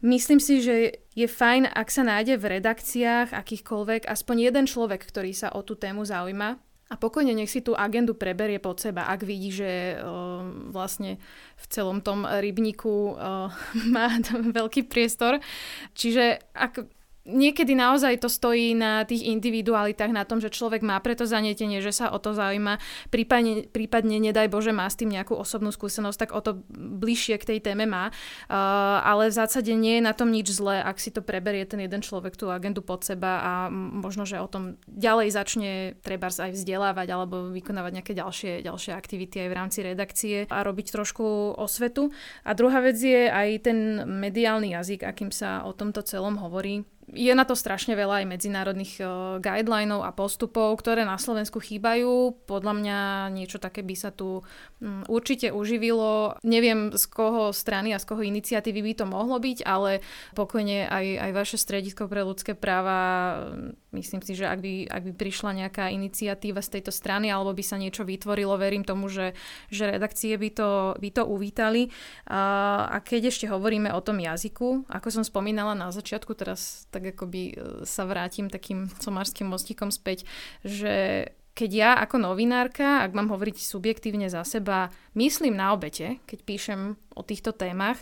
[0.00, 5.36] myslím si, že je fajn, ak sa nájde v redakciách akýchkoľvek aspoň jeden človek, ktorý
[5.36, 9.24] sa o tú tému zaujíma, a pokojne nech si tú agendu preberie pod seba, ak
[9.24, 11.16] vidí, že uh, vlastne
[11.56, 13.48] v celom tom rybníku uh,
[13.96, 15.40] má veľký priestor.
[15.96, 16.84] Čiže ak
[17.22, 21.94] niekedy naozaj to stojí na tých individualitách, na tom, že človek má preto zanietenie, že
[21.94, 22.82] sa o to zaujíma,
[23.14, 27.48] prípadne, prípadne nedaj Bože má s tým nejakú osobnú skúsenosť, tak o to bližšie k
[27.54, 28.10] tej téme má.
[28.50, 31.78] Uh, ale v zásade nie je na tom nič zlé, ak si to preberie ten
[31.78, 35.70] jeden človek tú agendu pod seba a možno, že o tom ďalej začne
[36.02, 40.90] treba aj vzdelávať alebo vykonávať nejaké ďalšie, ďalšie aktivity aj v rámci redakcie a robiť
[40.90, 42.10] trošku osvetu.
[42.42, 47.32] A druhá vec je aj ten mediálny jazyk, akým sa o tomto celom hovorí je
[47.34, 49.08] na to strašne veľa aj medzinárodných uh,
[49.42, 52.46] guidelinov a postupov, ktoré na Slovensku chýbajú.
[52.46, 52.98] Podľa mňa
[53.34, 56.38] niečo také by sa tu um, určite uživilo.
[56.46, 59.98] Neviem z koho strany a z koho iniciatívy by to mohlo byť, ale
[60.38, 63.50] pokojne aj, aj vaše stredisko pre ľudské práva,
[63.92, 67.64] myslím si, že ak by, ak by prišla nejaká iniciatíva z tejto strany alebo by
[67.64, 69.36] sa niečo vytvorilo, verím tomu, že,
[69.68, 71.92] že redakcie by to, by to uvítali.
[72.26, 72.40] A,
[72.88, 77.42] a keď ešte hovoríme o tom jazyku, ako som spomínala na začiatku, teraz tak akoby
[77.52, 80.24] e, sa vrátim takým somárským mostíkom späť,
[80.64, 86.38] že keď ja ako novinárka, ak mám hovoriť subjektívne za seba, myslím na obete, keď
[86.48, 86.80] píšem
[87.12, 88.00] o týchto témach,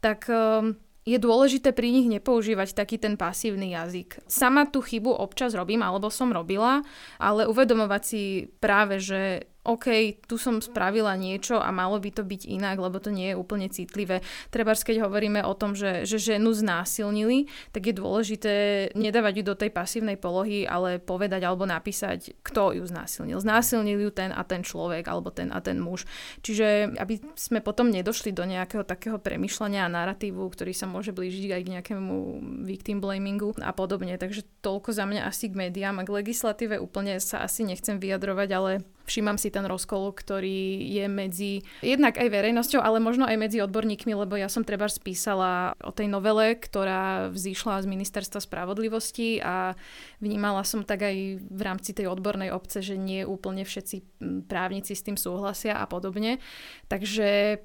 [0.00, 4.26] tak um, je dôležité pri nich nepoužívať taký ten pasívny jazyk.
[4.26, 6.82] Sama tú chybu občas robím, alebo som robila,
[7.22, 12.46] ale uvedomovať si práve, že OK, tu som spravila niečo a malo by to byť
[12.46, 14.22] inak, lebo to nie je úplne citlivé.
[14.54, 18.54] Treba, keď hovoríme o tom, že, že ženu znásilnili, tak je dôležité
[18.94, 23.42] nedávať ju do tej pasívnej polohy, ale povedať alebo napísať, kto ju znásilnil.
[23.42, 26.06] Znásilnil ju ten a ten človek alebo ten a ten muž.
[26.46, 31.50] Čiže aby sme potom nedošli do nejakého takého premyšľania a narratívu, ktorý sa môže blížiť
[31.50, 32.14] aj k nejakému
[32.62, 34.14] victim blamingu a podobne.
[34.14, 38.50] Takže toľko za mňa asi k médiám a k legislatíve úplne sa asi nechcem vyjadrovať,
[38.54, 38.72] ale
[39.06, 44.12] všímam si ten rozkol, ktorý je medzi jednak aj verejnosťou, ale možno aj medzi odborníkmi,
[44.12, 49.78] lebo ja som treba spísala o tej novele, ktorá vzýšla z Ministerstva spravodlivosti a
[50.18, 55.06] vnímala som tak aj v rámci tej odbornej obce, že nie úplne všetci právnici s
[55.06, 56.42] tým súhlasia a podobne.
[56.90, 57.62] Takže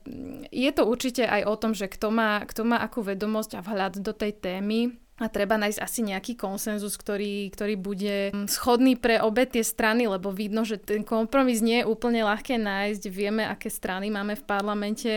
[0.54, 4.00] je to určite aj o tom, že kto má, kto má akú vedomosť a vhľad
[4.06, 9.22] do tej témy a treba nájsť asi nejaký konsenzus, ktorý, ktorý bude mm, schodný pre
[9.22, 13.04] obe tie strany, lebo vidno, že ten kompromis nie je úplne ľahké nájsť.
[13.06, 15.14] Vieme, aké strany máme v parlamente,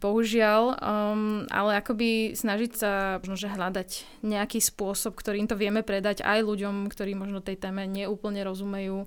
[0.00, 2.90] bohužiaľ, um, ale akoby snažiť sa
[3.20, 3.90] možno, že hľadať
[4.24, 9.04] nejaký spôsob, ktorým to vieme predať aj ľuďom, ktorí možno tej téme neúplne rozumejú,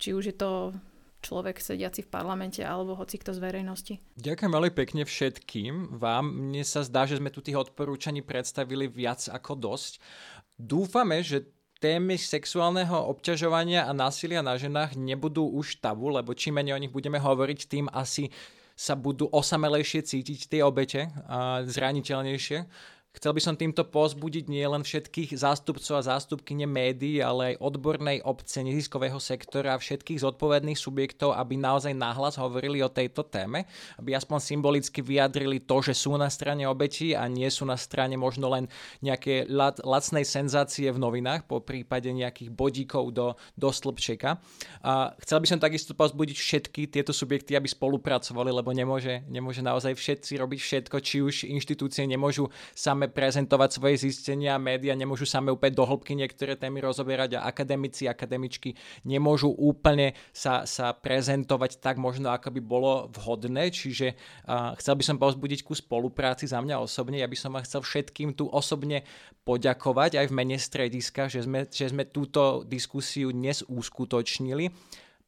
[0.00, 0.50] či už je to
[1.22, 3.94] človek sediaci v parlamente alebo hoci kto z verejnosti.
[4.18, 6.28] Ďakujem veľmi pekne všetkým vám.
[6.50, 10.02] Mne sa zdá, že sme tu tých odporúčaní predstavili viac ako dosť.
[10.58, 11.46] Dúfame, že
[11.82, 16.94] témy sexuálneho obťažovania a násilia na ženách nebudú už tabu, lebo čím menej o nich
[16.94, 18.30] budeme hovoriť, tým asi
[18.78, 22.58] sa budú osamelejšie cítiť tie obete a zraniteľnejšie.
[23.12, 28.64] Chcel by som týmto pozbudiť nielen všetkých zástupcov a zástupkyne médií, ale aj odbornej obce
[28.64, 33.68] neziskového sektora a všetkých zodpovedných subjektov, aby naozaj nahlas hovorili o tejto téme,
[34.00, 38.16] aby aspoň symbolicky vyjadrili to, že sú na strane obetí a nie sú na strane
[38.16, 38.64] možno len
[39.04, 44.40] nejaké lac, lacnej senzácie v novinách, po prípade nejakých bodíkov do, do slbčeka.
[44.80, 50.00] A chcel by som takisto pozbudiť všetky tieto subjekty, aby spolupracovali, lebo nemôže, nemôže naozaj
[50.00, 55.50] všetci robiť všetko, či už inštitúcie nemôžu same same prezentovať svoje zistenia, média nemôžu same
[55.50, 61.98] úplne do hĺbky niektoré témy rozoberať a akademici, akademičky nemôžu úplne sa, sa prezentovať tak
[61.98, 64.14] možno, ako by bolo vhodné, čiže
[64.46, 67.82] uh, chcel by som povzbudiť ku spolupráci za mňa osobne, ja by som vám chcel
[67.82, 69.02] všetkým tu osobne
[69.42, 74.70] poďakovať aj v mene strediska, že sme, že sme túto diskusiu dnes uskutočnili.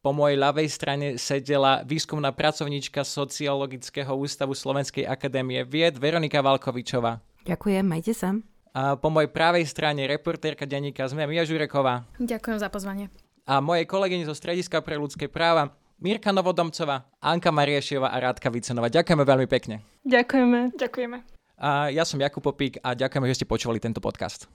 [0.05, 7.34] Po mojej ľavej strane sedela výskumná pracovníčka Sociologického ústavu Slovenskej akadémie vied Veronika Valkovičová.
[7.45, 8.35] Ďakujem, majte sa.
[8.75, 12.09] A po mojej pravej strane reportérka denníka ZME Mia Žureková.
[12.19, 13.07] Ďakujem za pozvanie.
[13.45, 18.89] a mojej kolegyni zo Strediska pre ľudské práva Mirka Novodomcová, Anka Mariešieva a Rádka Vicenová.
[18.89, 19.85] Ďakujeme veľmi pekne.
[20.03, 20.75] Ďakujeme.
[20.75, 21.17] Ďakujeme.
[21.55, 24.51] A ja som Jakub Popík a ďakujeme, že ste počúvali tento podcast.